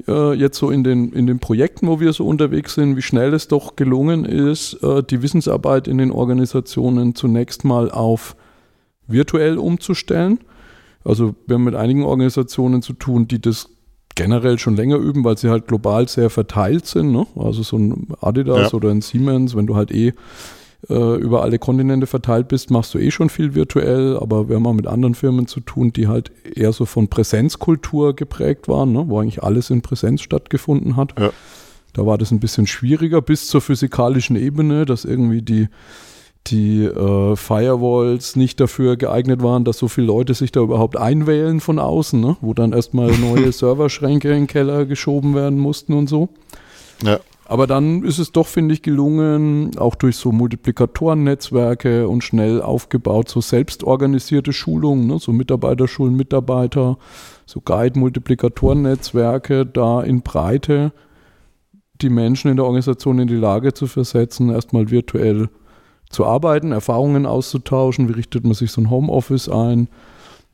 [0.07, 3.33] äh, jetzt so in den, in den Projekten, wo wir so unterwegs sind, wie schnell
[3.33, 8.35] es doch gelungen ist, äh, die Wissensarbeit in den Organisationen zunächst mal auf
[9.05, 10.39] virtuell umzustellen.
[11.03, 13.69] Also wir haben mit einigen Organisationen zu tun, die das
[14.15, 17.11] generell schon länger üben, weil sie halt global sehr verteilt sind.
[17.11, 17.25] Ne?
[17.35, 18.73] Also so ein Adidas ja.
[18.73, 20.13] oder ein Siemens, wenn du halt eh
[20.87, 24.67] äh, über alle Kontinente verteilt bist, machst du eh schon viel virtuell, aber wir haben
[24.67, 29.05] auch mit anderen Firmen zu tun, die halt eher so von Präsenzkultur geprägt waren, ne?
[29.07, 31.19] wo eigentlich alles in Präsenz stattgefunden hat.
[31.19, 31.31] Ja.
[31.93, 35.67] Da war das ein bisschen schwieriger bis zur physikalischen Ebene, dass irgendwie die,
[36.47, 41.59] die äh, Firewalls nicht dafür geeignet waren, dass so viele Leute sich da überhaupt einwählen
[41.59, 42.37] von außen, ne?
[42.41, 46.29] wo dann erstmal neue Serverschränke in den Keller geschoben werden mussten und so.
[47.03, 47.19] Ja.
[47.49, 53.27] Aber dann ist es doch, finde ich, gelungen, auch durch so Multiplikatoren-Netzwerke und schnell aufgebaut,
[53.27, 56.99] so selbstorganisierte Schulungen, ne, so Mitarbeiterschulen, Mitarbeiter,
[57.47, 60.93] so Guide-Multiplikatoren-Netzwerke, da in Breite
[61.99, 65.49] die Menschen in der Organisation in die Lage zu versetzen, erstmal virtuell
[66.11, 69.87] zu arbeiten, Erfahrungen auszutauschen, wie richtet man sich so ein Homeoffice ein,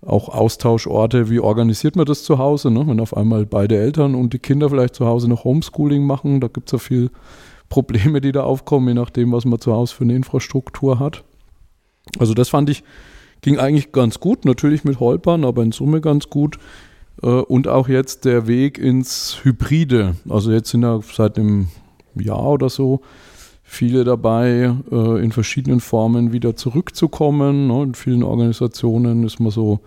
[0.06, 2.86] auch Austauschorte, wie organisiert man das zu Hause, ne?
[2.88, 6.48] wenn auf einmal beide Eltern und die Kinder vielleicht zu Hause noch Homeschooling machen, da
[6.48, 7.10] gibt es ja viel
[7.70, 11.24] Probleme, die da aufkommen, je nachdem, was man zu Hause für eine Infrastruktur hat.
[12.20, 12.84] Also das fand ich,
[13.42, 16.60] ging eigentlich ganz gut, natürlich mit Holpern, aber in Summe ganz gut.
[17.22, 20.16] Äh, und auch jetzt der Weg ins Hybride.
[20.30, 21.70] Also jetzt sind ja seit einem
[22.16, 23.02] Jahr oder so
[23.66, 27.68] viele dabei, äh, in verschiedenen Formen wieder zurückzukommen.
[27.68, 27.84] Ne?
[27.84, 29.80] In vielen Organisationen ist man so,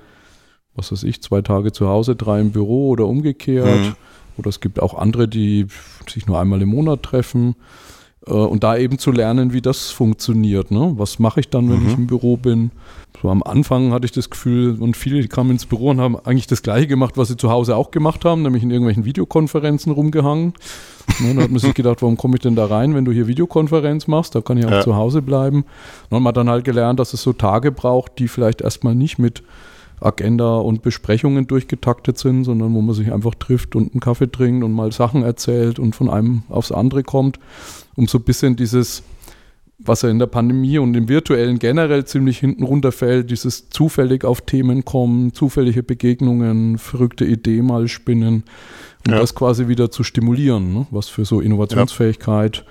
[0.75, 3.81] was weiß ich, zwei Tage zu Hause, drei im Büro oder umgekehrt.
[3.81, 3.95] Mhm.
[4.37, 5.67] Oder es gibt auch andere, die
[6.09, 7.55] sich nur einmal im Monat treffen.
[8.27, 10.71] Äh, und da eben zu lernen, wie das funktioniert.
[10.71, 10.93] Ne?
[10.97, 11.89] Was mache ich dann, wenn mhm.
[11.89, 12.73] ich im Büro bin?
[13.21, 16.47] So am Anfang hatte ich das Gefühl, und viele kamen ins Büro und haben eigentlich
[16.47, 20.55] das Gleiche gemacht, was sie zu Hause auch gemacht haben, nämlich in irgendwelchen Videokonferenzen rumgehangen.
[21.21, 23.27] Ne, da hat man sich gedacht, warum komme ich denn da rein, wenn du hier
[23.27, 24.35] Videokonferenz machst?
[24.35, 24.81] Da kann ich auch ja.
[24.83, 25.65] zu Hause bleiben.
[26.11, 29.19] Und man hat dann halt gelernt, dass es so Tage braucht, die vielleicht erstmal nicht
[29.19, 29.43] mit
[30.01, 34.63] Agenda und Besprechungen durchgetaktet sind, sondern wo man sich einfach trifft und einen Kaffee trinkt
[34.63, 37.41] und mal Sachen erzählt und von einem aufs andere kommt,
[37.97, 39.03] um so ein bisschen dieses
[39.79, 44.41] was ja in der Pandemie und im virtuellen generell ziemlich hinten runterfällt, dieses zufällig auf
[44.41, 48.43] Themen kommen, zufällige Begegnungen, verrückte Idee mal spinnen
[49.07, 49.21] und ja.
[49.21, 50.87] das quasi wieder zu stimulieren, ne?
[50.91, 52.65] was für so Innovationsfähigkeit ja.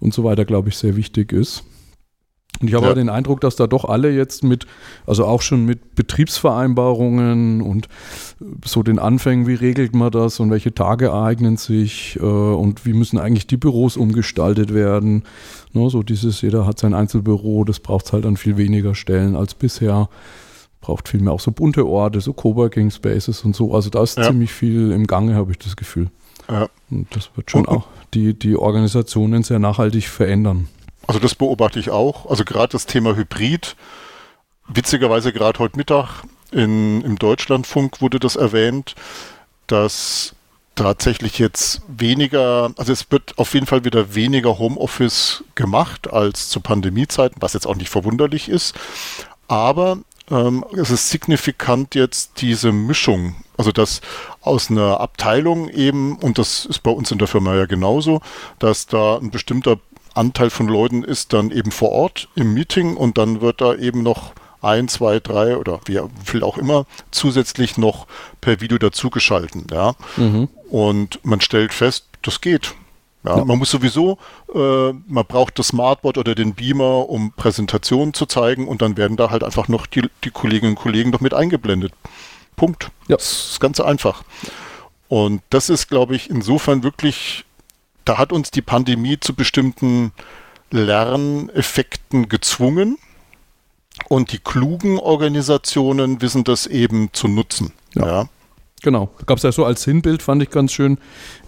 [0.00, 1.64] und so weiter, glaube ich, sehr wichtig ist.
[2.62, 2.94] Und ich habe ja.
[2.94, 4.66] den Eindruck, dass da doch alle jetzt mit,
[5.04, 7.88] also auch schon mit Betriebsvereinbarungen und
[8.64, 12.92] so den Anfängen, wie regelt man das und welche Tage ereignen sich äh, und wie
[12.92, 15.24] müssen eigentlich die Büros umgestaltet werden.
[15.72, 19.54] Ne, so dieses, jeder hat sein Einzelbüro, das braucht halt an viel weniger Stellen als
[19.54, 20.08] bisher.
[20.80, 23.74] Braucht viel mehr auch so bunte Orte, so Coworking Spaces und so.
[23.74, 24.24] Also da ist ja.
[24.24, 26.10] ziemlich viel im Gange, habe ich das Gefühl.
[26.48, 26.68] Ja.
[26.90, 30.68] Und das wird schon auch die, die Organisationen sehr nachhaltig verändern.
[31.06, 32.28] Also das beobachte ich auch.
[32.30, 33.76] Also gerade das Thema Hybrid.
[34.68, 36.22] Witzigerweise gerade heute Mittag
[36.52, 38.94] in, im Deutschlandfunk wurde das erwähnt,
[39.66, 40.34] dass
[40.74, 46.60] tatsächlich jetzt weniger, also es wird auf jeden Fall wieder weniger Homeoffice gemacht als zu
[46.60, 48.74] Pandemiezeiten, was jetzt auch nicht verwunderlich ist.
[49.48, 49.98] Aber
[50.30, 54.00] ähm, es ist signifikant jetzt diese Mischung, also dass
[54.40, 58.20] aus einer Abteilung eben, und das ist bei uns in der Firma ja genauso,
[58.58, 59.78] dass da ein bestimmter
[60.14, 64.02] Anteil von Leuten ist dann eben vor Ort im Meeting und dann wird da eben
[64.02, 68.06] noch ein, zwei, drei oder wie viel auch immer zusätzlich noch
[68.40, 69.66] per Video dazugeschalten.
[69.70, 69.94] Ja?
[70.16, 70.48] Mhm.
[70.70, 72.74] Und man stellt fest, das geht.
[73.24, 73.44] Ja, ja.
[73.44, 74.18] Man muss sowieso,
[74.52, 79.16] äh, man braucht das Smartboard oder den Beamer, um Präsentationen zu zeigen und dann werden
[79.16, 81.92] da halt einfach noch die, die Kolleginnen und Kollegen noch mit eingeblendet.
[82.56, 82.90] Punkt.
[83.08, 83.16] Ja.
[83.16, 84.24] Das ist ganz einfach.
[85.08, 87.44] Und das ist, glaube ich, insofern wirklich
[88.04, 90.12] da hat uns die Pandemie zu bestimmten
[90.70, 92.98] Lerneffekten gezwungen.
[94.08, 97.72] Und die klugen Organisationen wissen das eben zu nutzen.
[97.94, 98.06] Ja.
[98.06, 98.28] ja.
[98.82, 99.10] Genau.
[99.18, 100.98] Da gab es ja so als Sinnbild, fand ich ganz schön,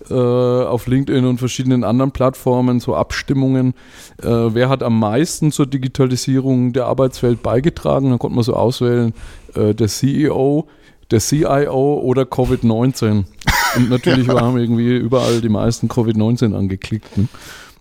[0.09, 3.75] äh, auf LinkedIn und verschiedenen anderen Plattformen, so Abstimmungen.
[4.23, 8.11] Äh, wer hat am meisten zur Digitalisierung der Arbeitswelt beigetragen?
[8.11, 9.15] Da konnte man so auswählen,
[9.55, 10.69] äh, der CEO,
[11.11, 13.25] der CIO oder Covid-19.
[13.77, 14.41] Und natürlich ja.
[14.41, 17.17] haben irgendwie überall die meisten Covid-19 angeklickt.
[17.17, 17.29] Ne?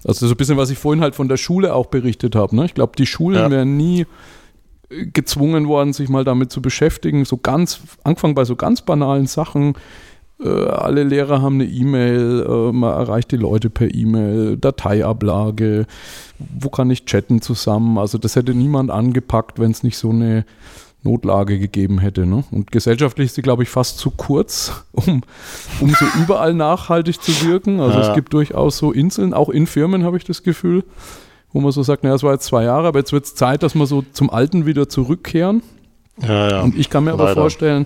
[0.06, 2.56] Also so ein bisschen, was ich vorhin halt von der Schule auch berichtet habe.
[2.56, 2.66] Ne?
[2.66, 3.52] Ich glaube, die Schulen ja.
[3.52, 4.06] wären nie
[4.90, 7.26] gezwungen worden, sich mal damit zu beschäftigen.
[7.26, 9.76] So ganz, angefangen bei so ganz banalen Sachen.
[10.44, 15.86] Äh, alle Lehrer haben eine E-Mail, äh, man erreicht die Leute per E-Mail, Dateiablage,
[16.38, 17.98] wo kann ich chatten zusammen.
[17.98, 20.46] Also das hätte niemand angepackt, wenn es nicht so eine
[21.04, 22.26] Notlage gegeben hätte.
[22.26, 22.44] Ne?
[22.52, 25.22] Und gesellschaftlich ist sie, glaube ich, fast zu kurz, um,
[25.80, 27.80] um so überall nachhaltig zu wirken.
[27.80, 28.10] Also ja.
[28.10, 30.84] es gibt durchaus so Inseln, auch in Firmen habe ich das Gefühl,
[31.52, 33.64] wo man so sagt, naja, es war jetzt zwei Jahre, aber jetzt wird es Zeit,
[33.64, 35.62] dass wir so zum Alten wieder zurückkehren.
[36.22, 36.62] Ja, ja.
[36.62, 37.24] Und ich kann mir Leider.
[37.24, 37.86] aber vorstellen,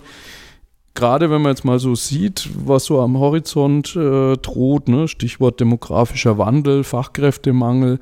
[0.95, 5.07] gerade wenn man jetzt mal so sieht, was so am Horizont äh, droht, ne?
[5.07, 7.99] Stichwort demografischer Wandel, Fachkräftemangel.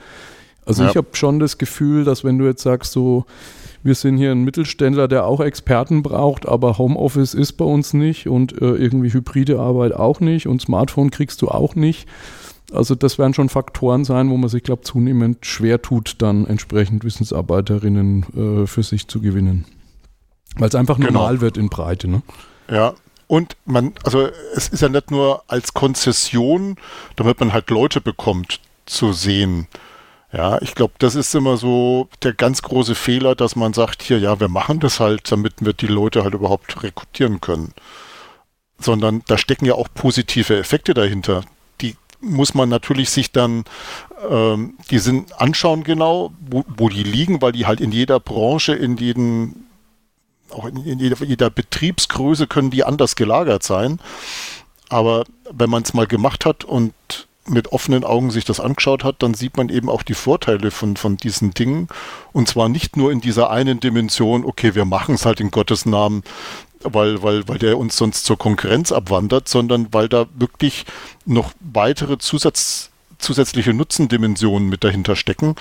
[0.66, 3.26] Also ich habe schon das Gefühl, dass wenn du jetzt sagst, so
[3.86, 8.28] wir sind hier ein Mittelständler, der auch Experten braucht, aber Homeoffice ist bei uns nicht
[8.28, 12.08] und äh, irgendwie hybride Arbeit auch nicht und Smartphone kriegst du auch nicht.
[12.74, 17.04] Also das werden schon Faktoren sein, wo man sich, glaube zunehmend schwer tut, dann entsprechend
[17.04, 19.66] Wissensarbeiterinnen äh, für sich zu gewinnen.
[20.58, 21.12] Weil es einfach genau.
[21.12, 22.08] normal wird in Breite.
[22.08, 22.24] Ne?
[22.72, 22.96] Ja,
[23.28, 26.78] und man, also es ist ja nicht nur als Konzession,
[27.18, 29.68] damit man halt Leute bekommt, zu sehen.
[30.32, 34.20] Ja, ich glaube, das ist immer so der ganz große Fehler, dass man sagt, hier,
[34.20, 37.74] ja, wir machen das halt, damit wir die Leute halt überhaupt rekrutieren können.
[38.80, 41.44] Sondern da stecken ja auch positive Effekte dahinter.
[41.80, 43.64] Die muss man natürlich sich dann,
[44.30, 48.74] ähm, die sind anschauen genau, wo, wo die liegen, weil die halt in jeder Branche,
[48.74, 49.66] in jedem,
[50.50, 54.00] auch in, jeder, jeder Betriebsgröße können die anders gelagert sein.
[54.90, 56.94] Aber wenn man es mal gemacht hat und
[57.48, 60.98] mit offenen Augen sich das angeschaut hat, dann sieht man eben auch die Vorteile von,
[60.98, 61.88] von diesen Dingen.
[62.34, 65.86] Und zwar nicht nur in dieser einen Dimension, okay, wir machen es halt in Gottes
[65.86, 66.24] Namen,
[66.82, 70.86] weil, weil, weil der uns sonst zur Konkurrenz abwandert, sondern weil da wirklich
[71.26, 75.56] noch weitere Zusatz, zusätzliche Nutzendimensionen mit dahinter stecken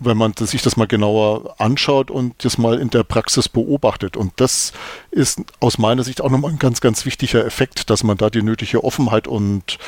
[0.00, 4.16] wenn man sich das mal genauer anschaut und das mal in der Praxis beobachtet.
[4.16, 4.72] Und das
[5.10, 8.42] ist aus meiner Sicht auch nochmal ein ganz, ganz wichtiger Effekt, dass man da die
[8.42, 9.78] nötige Offenheit und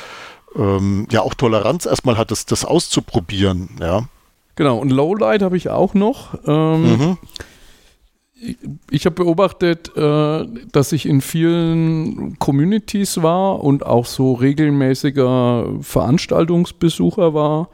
[0.57, 4.09] ähm, ja auch Toleranz erstmal hat, das, das auszuprobieren, ja.
[4.57, 6.39] Genau, und Lowlight habe ich auch noch.
[6.47, 7.19] Ähm, mhm.
[8.91, 17.35] Ich, habe beobachtet, äh, dass ich in vielen Communities war und auch so regelmäßiger Veranstaltungsbesucher
[17.35, 17.69] war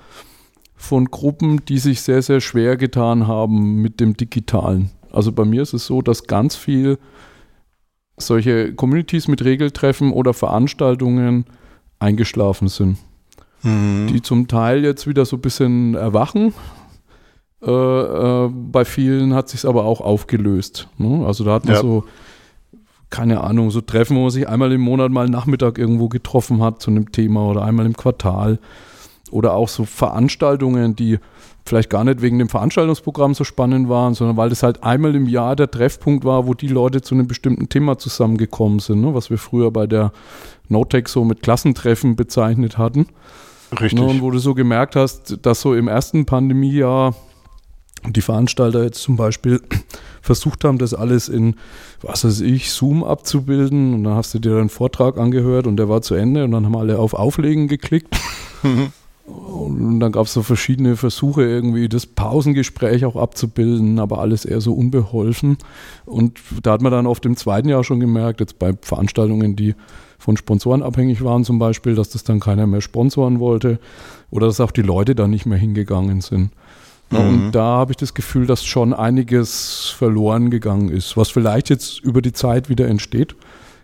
[0.77, 4.91] von Gruppen, die sich sehr, sehr schwer getan haben mit dem Digitalen.
[5.13, 6.99] Also bei mir ist es so, dass ganz viel
[8.17, 11.45] solche Communities mit Regeltreffen oder Veranstaltungen
[12.03, 12.99] eingeschlafen sind.
[13.63, 14.09] Mhm.
[14.09, 16.53] Die zum Teil jetzt wieder so ein bisschen erwachen.
[17.63, 20.89] Äh, äh, bei vielen hat sich aber auch aufgelöst.
[20.99, 21.25] Ne?
[21.25, 21.81] Also da hat man ja.
[21.81, 22.05] so,
[23.09, 26.83] keine Ahnung, so Treffen, wo man sich einmal im Monat mal Nachmittag irgendwo getroffen hat
[26.83, 28.59] zu einem Thema oder einmal im Quartal.
[29.31, 31.19] Oder auch so Veranstaltungen, die
[31.65, 35.29] vielleicht gar nicht wegen dem Veranstaltungsprogramm so spannend waren, sondern weil das halt einmal im
[35.29, 39.15] Jahr der Treffpunkt war, wo die Leute zu einem bestimmten Thema zusammengekommen sind, ne?
[39.15, 40.13] was wir früher bei der
[40.73, 43.07] Notec so mit Klassentreffen bezeichnet hatten.
[43.73, 44.01] Richtig.
[44.01, 44.07] Ne?
[44.07, 47.15] Und wo du so gemerkt hast, dass so im ersten Pandemiejahr
[48.09, 49.61] die Veranstalter jetzt zum Beispiel
[50.23, 51.57] versucht haben, das alles in,
[52.01, 55.89] was weiß ich, Zoom abzubilden und dann hast du dir einen Vortrag angehört und der
[55.89, 58.09] war zu Ende und dann haben alle auf Auflegen geklickt.
[58.63, 64.61] und dann gab es so verschiedene Versuche, irgendwie das Pausengespräch auch abzubilden, aber alles eher
[64.61, 65.59] so unbeholfen.
[66.05, 69.75] Und da hat man dann oft im zweiten Jahr schon gemerkt, jetzt bei Veranstaltungen, die
[70.23, 73.81] von Sponsoren abhängig waren zum Beispiel, dass das dann keiner mehr sponsoren wollte
[74.31, 76.53] oder dass auch die Leute da nicht mehr hingegangen sind.
[77.11, 77.19] Mhm.
[77.19, 81.99] Und da habe ich das Gefühl, dass schon einiges verloren gegangen ist, was vielleicht jetzt
[82.01, 83.35] über die Zeit wieder entsteht,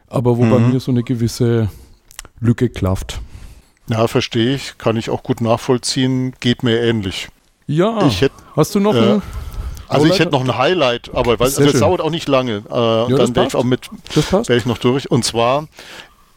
[0.06, 0.50] aber wo mhm.
[0.50, 1.68] bei mir so eine gewisse
[2.40, 3.20] Lücke klafft.
[3.88, 7.28] Ja, verstehe ich, kann ich auch gut nachvollziehen, geht mir ähnlich.
[7.66, 9.22] Ja, ich hätt, hast du noch äh, ein
[9.88, 12.62] also ich hätte noch ein Highlight, aber weil, also es dauert auch nicht lange.
[12.70, 13.88] Äh, ja, dann wäre ich auch mit,
[14.30, 15.10] wäre ich noch durch.
[15.10, 15.66] Und zwar,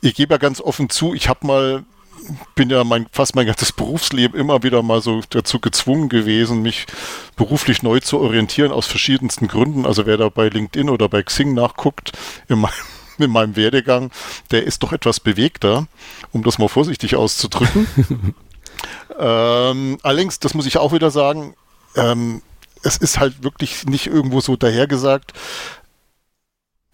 [0.02, 1.84] ich gebe ja ganz offen zu, ich habe mal
[2.56, 6.86] bin ja mein, fast mein ganzes Berufsleben immer wieder mal so dazu gezwungen gewesen, mich
[7.36, 9.86] beruflich neu zu orientieren aus verschiedensten Gründen.
[9.86, 12.12] Also wer da bei LinkedIn oder bei Xing nachguckt,
[12.48, 12.74] in meinem,
[13.18, 14.12] in meinem Werdegang,
[14.52, 15.88] der ist doch etwas bewegter,
[16.32, 17.88] um das mal vorsichtig auszudrücken.
[19.20, 21.56] ähm, allerdings, das muss ich auch wieder sagen,
[21.96, 22.42] ähm,
[22.84, 25.34] es ist halt wirklich nicht irgendwo so dahergesagt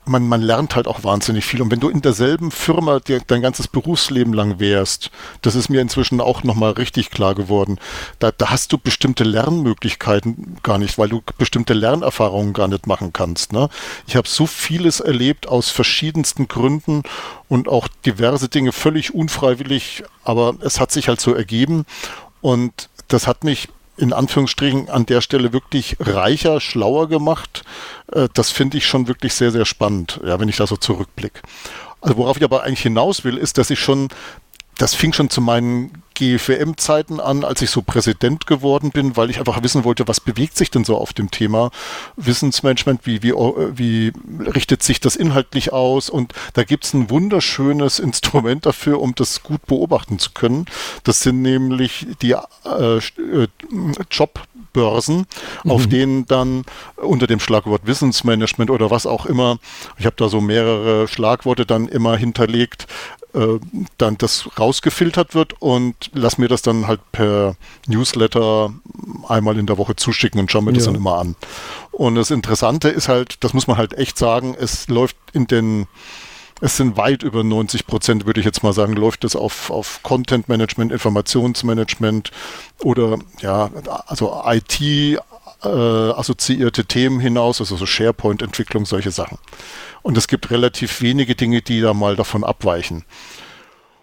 [0.07, 1.61] man, man lernt halt auch wahnsinnig viel.
[1.61, 5.81] Und wenn du in derselben Firma dir, dein ganzes Berufsleben lang wärst, das ist mir
[5.81, 7.79] inzwischen auch nochmal richtig klar geworden,
[8.19, 13.13] da, da hast du bestimmte Lernmöglichkeiten gar nicht, weil du bestimmte Lernerfahrungen gar nicht machen
[13.13, 13.53] kannst.
[13.53, 13.69] Ne?
[14.07, 17.03] Ich habe so vieles erlebt aus verschiedensten Gründen
[17.47, 21.85] und auch diverse Dinge völlig unfreiwillig, aber es hat sich halt so ergeben.
[22.41, 27.63] Und das hat mich in Anführungsstrichen an der Stelle wirklich reicher, schlauer gemacht.
[28.11, 31.41] Äh, das finde ich schon wirklich sehr, sehr spannend, ja, wenn ich da so zurückblicke.
[31.99, 34.09] Also worauf ich aber eigentlich hinaus will, ist, dass ich schon
[34.77, 39.37] das fing schon zu meinen GFWM-Zeiten an, als ich so Präsident geworden bin, weil ich
[39.37, 41.69] einfach wissen wollte, was bewegt sich denn so auf dem Thema
[42.15, 44.11] Wissensmanagement, wie, wie, wie
[44.49, 49.65] richtet sich das inhaltlich aus und da gibt's ein wunderschönes Instrument dafür, um das gut
[49.67, 50.65] beobachten zu können.
[51.03, 53.47] Das sind nämlich die äh, äh
[54.09, 55.27] Jobbörsen,
[55.63, 55.71] mhm.
[55.71, 56.63] auf denen dann
[56.95, 59.59] unter dem Schlagwort Wissensmanagement oder was auch immer,
[59.97, 62.87] ich habe da so mehrere Schlagworte dann immer hinterlegt,
[63.33, 63.59] äh,
[63.97, 67.55] dann das rausgefiltert wird und lass mir das dann halt per
[67.87, 68.73] Newsletter
[69.27, 70.91] einmal in der Woche zuschicken und schau mir das ja.
[70.91, 71.35] dann immer an.
[71.91, 75.87] Und das Interessante ist halt, das muss man halt echt sagen, es läuft in den
[76.59, 80.01] es sind weit über 90 Prozent, würde ich jetzt mal sagen, läuft es auf, auf
[80.01, 82.31] Content Management, Informationsmanagement
[82.81, 83.69] oder ja,
[84.07, 85.19] also IT
[85.67, 89.37] äh, assoziierte Themen hinaus, also so SharePoint-Entwicklung, solche Sachen.
[90.01, 93.05] Und es gibt relativ wenige Dinge, die da mal davon abweichen.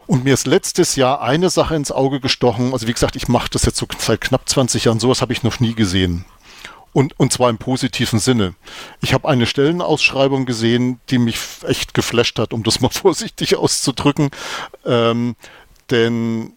[0.06, 2.72] Und mir ist letztes Jahr eine Sache ins Auge gestochen.
[2.72, 5.00] Also wie gesagt, ich mache das jetzt so seit knapp 20 Jahren.
[5.00, 6.24] Sowas habe ich noch nie gesehen.
[6.92, 8.54] Und, und zwar im positiven Sinne.
[9.00, 14.30] Ich habe eine Stellenausschreibung gesehen, die mich echt geflasht hat, um das mal vorsichtig auszudrücken.
[14.84, 15.36] Ähm,
[15.90, 16.52] denn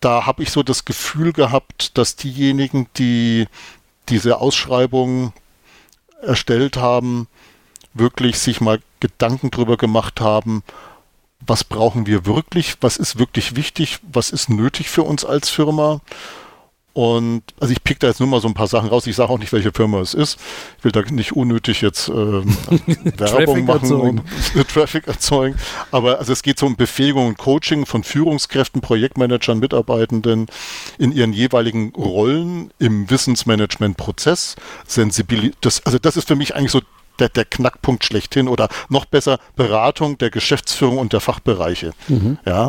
[0.00, 3.46] da habe ich so das Gefühl gehabt, dass diejenigen, die
[4.08, 5.32] diese Ausschreibung
[6.22, 7.28] erstellt haben,
[7.94, 10.62] wirklich sich mal Gedanken drüber gemacht haben,
[11.40, 16.00] was brauchen wir wirklich, was ist wirklich wichtig, was ist nötig für uns als Firma.
[16.98, 19.06] Und also ich pick da jetzt nur mal so ein paar Sachen raus.
[19.06, 20.36] Ich sage auch nicht, welche Firma es ist.
[20.78, 22.44] Ich will da nicht unnötig jetzt ähm,
[23.16, 24.22] Werbung machen erzeugen.
[24.56, 25.56] und Traffic erzeugen.
[25.92, 30.46] Aber also es geht so um Befähigung und Coaching von Führungskräften, Projektmanagern, Mitarbeitenden
[30.98, 34.56] in ihren jeweiligen Rollen im Wissensmanagement-Prozess.
[34.84, 35.80] Sensibilität.
[35.84, 36.80] also das ist für mich eigentlich so
[37.20, 41.92] der, der Knackpunkt schlechthin oder noch besser Beratung der Geschäftsführung und der Fachbereiche.
[42.08, 42.38] Mhm.
[42.44, 42.68] Ja,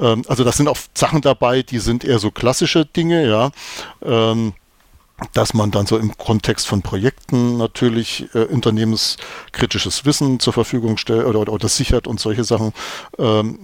[0.00, 3.50] ähm, also das sind auch Sachen dabei, die sind eher so klassische Dinge, ja.
[4.02, 4.54] Ähm,
[5.32, 11.24] dass man dann so im Kontext von Projekten natürlich äh, unternehmenskritisches Wissen zur Verfügung stellt
[11.24, 12.72] oder, oder, oder sichert und solche Sachen.
[13.18, 13.60] Ähm,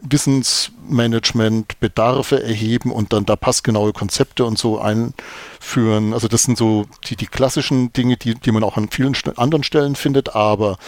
[0.00, 6.12] Wissensmanagement, Bedarfe erheben und dann da passgenaue Konzepte und so einführen.
[6.12, 9.64] Also das sind so die, die klassischen Dinge, die, die man auch an vielen anderen
[9.64, 10.78] Stellen findet, aber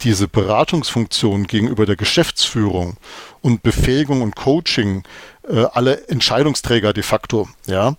[0.00, 2.96] diese Beratungsfunktion gegenüber der Geschäftsführung
[3.40, 5.04] und Befähigung und Coaching,
[5.48, 7.94] äh, alle Entscheidungsträger de facto, ja,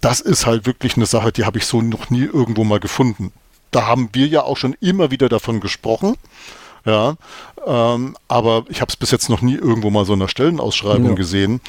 [0.00, 3.32] das ist halt wirklich eine Sache, die habe ich so noch nie irgendwo mal gefunden.
[3.70, 6.16] Da haben wir ja auch schon immer wieder davon gesprochen.
[6.86, 7.16] Ja,
[7.66, 11.10] ähm, aber ich habe es bis jetzt noch nie irgendwo mal so in einer Stellenausschreibung
[11.10, 11.14] ja.
[11.14, 11.60] gesehen.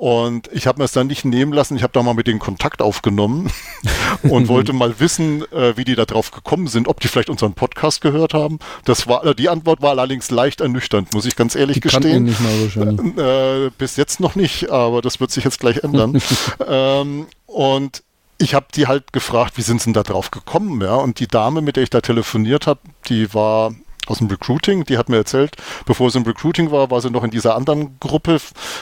[0.00, 1.76] Und ich habe mir es dann nicht nehmen lassen.
[1.76, 3.52] Ich habe da mal mit denen Kontakt aufgenommen
[4.22, 7.52] und wollte mal wissen, äh, wie die da drauf gekommen sind, ob die vielleicht unseren
[7.52, 8.60] Podcast gehört haben.
[8.86, 12.24] Das war, die Antwort war allerdings leicht ernüchternd, muss ich ganz ehrlich die gestehen.
[12.24, 13.66] Nicht mal.
[13.66, 16.18] Äh, bis jetzt noch nicht, aber das wird sich jetzt gleich ändern.
[16.66, 18.02] ähm, und
[18.38, 20.94] ich habe die halt gefragt, wie sind sie denn da drauf gekommen, ja?
[20.94, 22.80] Und die Dame, mit der ich da telefoniert habe,
[23.10, 23.74] die war
[24.10, 25.56] aus dem Recruiting, die hat mir erzählt,
[25.86, 28.38] bevor sie im Recruiting war, war sie noch in dieser anderen Gruppe,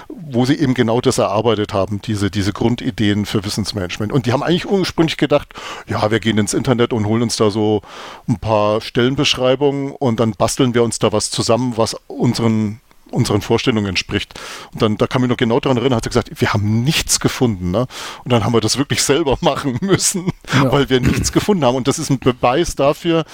[0.09, 4.13] wo sie eben genau das erarbeitet haben, diese, diese Grundideen für Wissensmanagement.
[4.13, 5.55] Und die haben eigentlich ursprünglich gedacht,
[5.87, 7.83] ja, wir gehen ins Internet und holen uns da so
[8.27, 13.87] ein paar Stellenbeschreibungen und dann basteln wir uns da was zusammen, was unseren unseren Vorstellungen
[13.87, 14.39] entspricht.
[14.73, 17.21] Und dann, da kann mich noch genau daran erinnern, hat sie gesagt, wir haben nichts
[17.21, 17.71] gefunden.
[17.71, 17.87] Ne?
[18.25, 20.71] Und dann haben wir das wirklich selber machen müssen, ja.
[20.71, 21.77] weil wir nichts gefunden haben.
[21.77, 23.25] Und das ist ein Beweis dafür,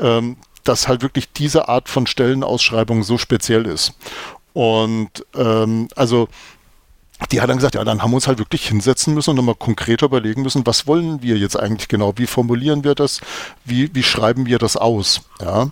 [0.00, 3.94] ähm, dass halt wirklich diese Art von Stellenausschreibung so speziell ist.
[4.52, 6.28] Und ähm, also
[7.30, 9.54] die hat dann gesagt, ja, dann haben wir uns halt wirklich hinsetzen müssen und nochmal
[9.54, 12.14] konkreter überlegen müssen, was wollen wir jetzt eigentlich genau?
[12.16, 13.20] Wie formulieren wir das?
[13.64, 15.20] Wie, wie schreiben wir das aus?
[15.40, 15.70] Ja.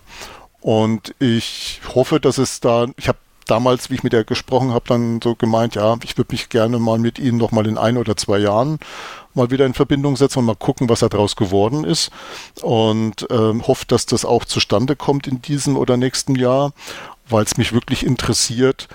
[0.61, 3.17] Und ich hoffe, dass es da, ich habe
[3.47, 6.77] damals, wie ich mit ihr gesprochen habe, dann so gemeint, ja, ich würde mich gerne
[6.79, 8.77] mal mit Ihnen noch mal in ein oder zwei Jahren
[9.33, 12.11] mal wieder in Verbindung setzen und mal gucken, was daraus geworden ist.
[12.61, 16.73] Und ähm, hoffe, dass das auch zustande kommt in diesem oder nächsten Jahr,
[17.27, 18.87] weil es mich wirklich interessiert,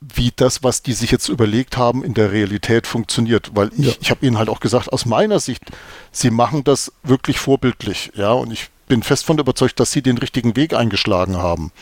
[0.00, 3.52] wie das, was die sich jetzt überlegt haben, in der Realität funktioniert.
[3.54, 3.92] Weil ich, ja.
[4.00, 5.62] ich habe ihnen halt auch gesagt, aus meiner Sicht,
[6.10, 8.12] sie machen das wirklich vorbildlich.
[8.14, 11.72] Ja, und ich bin fest von überzeugt, dass sie den richtigen Weg eingeschlagen haben.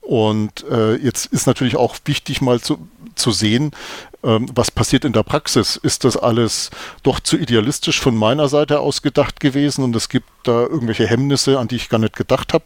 [0.00, 3.72] Und äh, jetzt ist natürlich auch wichtig mal zu, zu sehen,
[4.22, 5.76] was passiert in der Praxis.
[5.76, 6.70] Ist das alles
[7.02, 11.58] doch zu idealistisch von meiner Seite aus gedacht gewesen und es gibt da irgendwelche Hemmnisse,
[11.58, 12.64] an die ich gar nicht gedacht habe,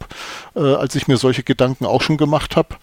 [0.55, 2.75] äh, als ich mir solche Gedanken auch schon gemacht habe.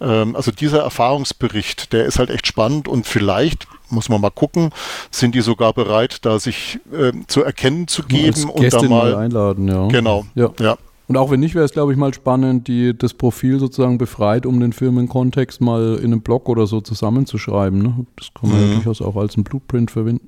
[0.00, 4.70] Ähm, also dieser Erfahrungsbericht, der ist halt echt spannend und vielleicht muss man mal gucken,
[5.10, 9.68] sind die sogar bereit, da sich äh, zu erkennen zu geben und da mal einladen,
[9.68, 9.86] ja.
[9.88, 10.26] Genau.
[10.34, 10.50] Ja.
[10.58, 10.78] ja.
[11.12, 14.46] Und auch wenn nicht, wäre es, glaube ich, mal spannend, die, das Profil sozusagen befreit,
[14.46, 17.82] um den Firmenkontext mal in einem Blog oder so zusammenzuschreiben.
[17.82, 18.06] Ne?
[18.16, 18.68] Das kann man mhm.
[18.68, 20.26] ja durchaus auch als ein Blueprint verwenden.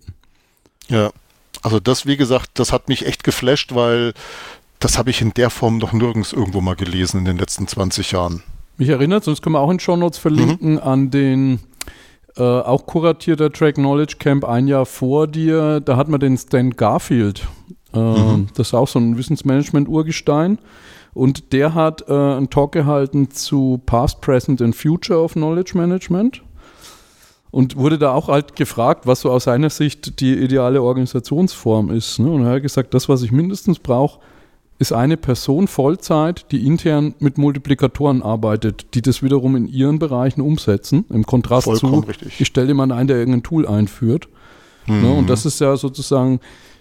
[0.88, 1.10] Ja,
[1.62, 4.12] also das, wie gesagt, das hat mich echt geflasht, weil
[4.78, 8.12] das habe ich in der Form noch nirgends irgendwo mal gelesen in den letzten 20
[8.12, 8.42] Jahren.
[8.76, 10.80] Mich erinnert, sonst können wir auch in Show Notes verlinken mhm.
[10.80, 11.60] an den
[12.36, 15.80] äh, auch kuratierter Track Knowledge Camp ein Jahr vor dir.
[15.80, 17.46] Da hat man den Stan Garfield
[17.94, 18.48] mhm.
[18.54, 20.58] Das ist auch so ein Wissensmanagement-Urgestein.
[21.12, 26.42] Und der hat äh, einen Talk gehalten zu Past, Present and Future of Knowledge Management.
[27.52, 32.18] Und wurde da auch halt gefragt, was so aus seiner Sicht die ideale Organisationsform ist.
[32.18, 32.28] Ne?
[32.28, 34.18] Und er hat gesagt, das, was ich mindestens brauche,
[34.78, 40.40] ist eine Person Vollzeit, die intern mit Multiplikatoren arbeitet, die das wiederum in ihren Bereichen
[40.40, 41.04] umsetzen.
[41.10, 42.40] Im Kontrast Vollkommen zu, richtig.
[42.40, 44.28] ich stelle jemanden ein, der irgendein Tool einführt.
[44.86, 45.02] Mhm.
[45.02, 45.12] Ne?
[45.12, 46.40] Und das ist ja sozusagen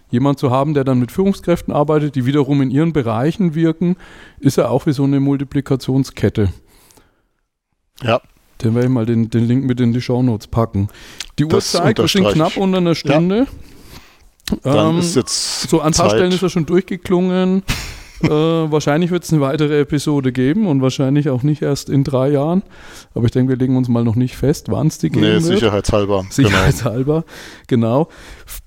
[0.09, 3.95] jemand zu haben, der dann mit Führungskräften arbeitet, die wiederum in ihren Bereichen wirken,
[4.39, 6.49] ist ja auch wie so eine Multiplikationskette.
[8.01, 8.21] Ja.
[8.59, 10.87] Dann werde ich mal den, den Link mit in die Shownotes packen.
[11.39, 13.39] Die Uhr zeigt, wir sind knapp unter einer Stunde.
[13.39, 13.45] Ja.
[14.63, 17.63] Dann ähm, ist jetzt so an ein paar Stellen ist er schon durchgeklungen.
[18.23, 18.29] Äh,
[18.71, 22.63] wahrscheinlich wird es eine weitere Episode geben und wahrscheinlich auch nicht erst in drei Jahren.
[23.13, 25.33] Aber ich denke, wir legen uns mal noch nicht fest, wann es die geben nee,
[25.33, 25.43] wird.
[25.43, 26.19] sicherheitshalber.
[26.19, 26.31] Genau.
[26.31, 27.23] Sicherheitshalber,
[27.67, 28.05] genau.
[28.05, 28.09] genau.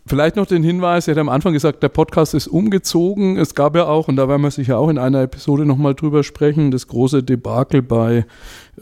[0.08, 3.36] Vielleicht noch den Hinweis, er hat am Anfang gesagt, der Podcast ist umgezogen.
[3.36, 6.22] Es gab ja auch, und da werden wir sicher auch in einer Episode nochmal drüber
[6.22, 8.24] sprechen, das große Debakel bei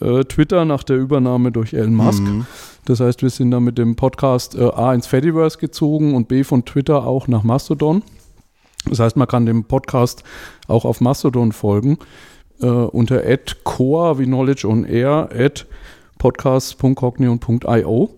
[0.00, 2.22] äh, Twitter nach der Übernahme durch Elon Musk.
[2.22, 2.46] Mhm.
[2.84, 6.44] Das heißt, wir sind da mit dem Podcast äh, A ins Fediverse gezogen und B
[6.44, 8.02] von Twitter auch nach Mastodon.
[8.86, 10.24] Das heißt, man kann dem Podcast
[10.68, 11.98] auch auf Mastodon folgen
[12.60, 13.22] äh, unter
[13.64, 15.28] @core wie Knowledge on Air
[16.18, 18.10] podcast.cognion.io.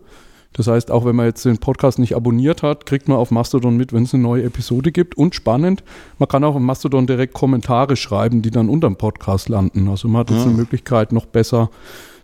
[0.53, 3.77] Das heißt, auch wenn man jetzt den Podcast nicht abonniert hat, kriegt man auf Mastodon
[3.77, 5.14] mit, wenn es eine neue Episode gibt.
[5.17, 5.85] Und spannend,
[6.19, 9.89] man kann auch auf Mastodon direkt Kommentare schreiben, die dann unter dem Podcast landen.
[9.89, 10.47] Also man hat jetzt ja.
[10.47, 10.59] eine ah.
[10.59, 11.71] Möglichkeit, noch besser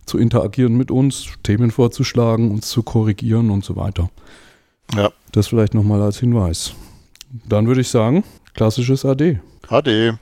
[0.07, 4.09] zu interagieren mit uns, Themen vorzuschlagen, uns zu korrigieren und so weiter.
[4.97, 5.11] Ja.
[5.33, 6.75] Das vielleicht nochmal als Hinweis.
[7.49, 8.25] Dann würde ich sagen,
[8.55, 9.41] klassisches AD.
[9.69, 10.15] AD.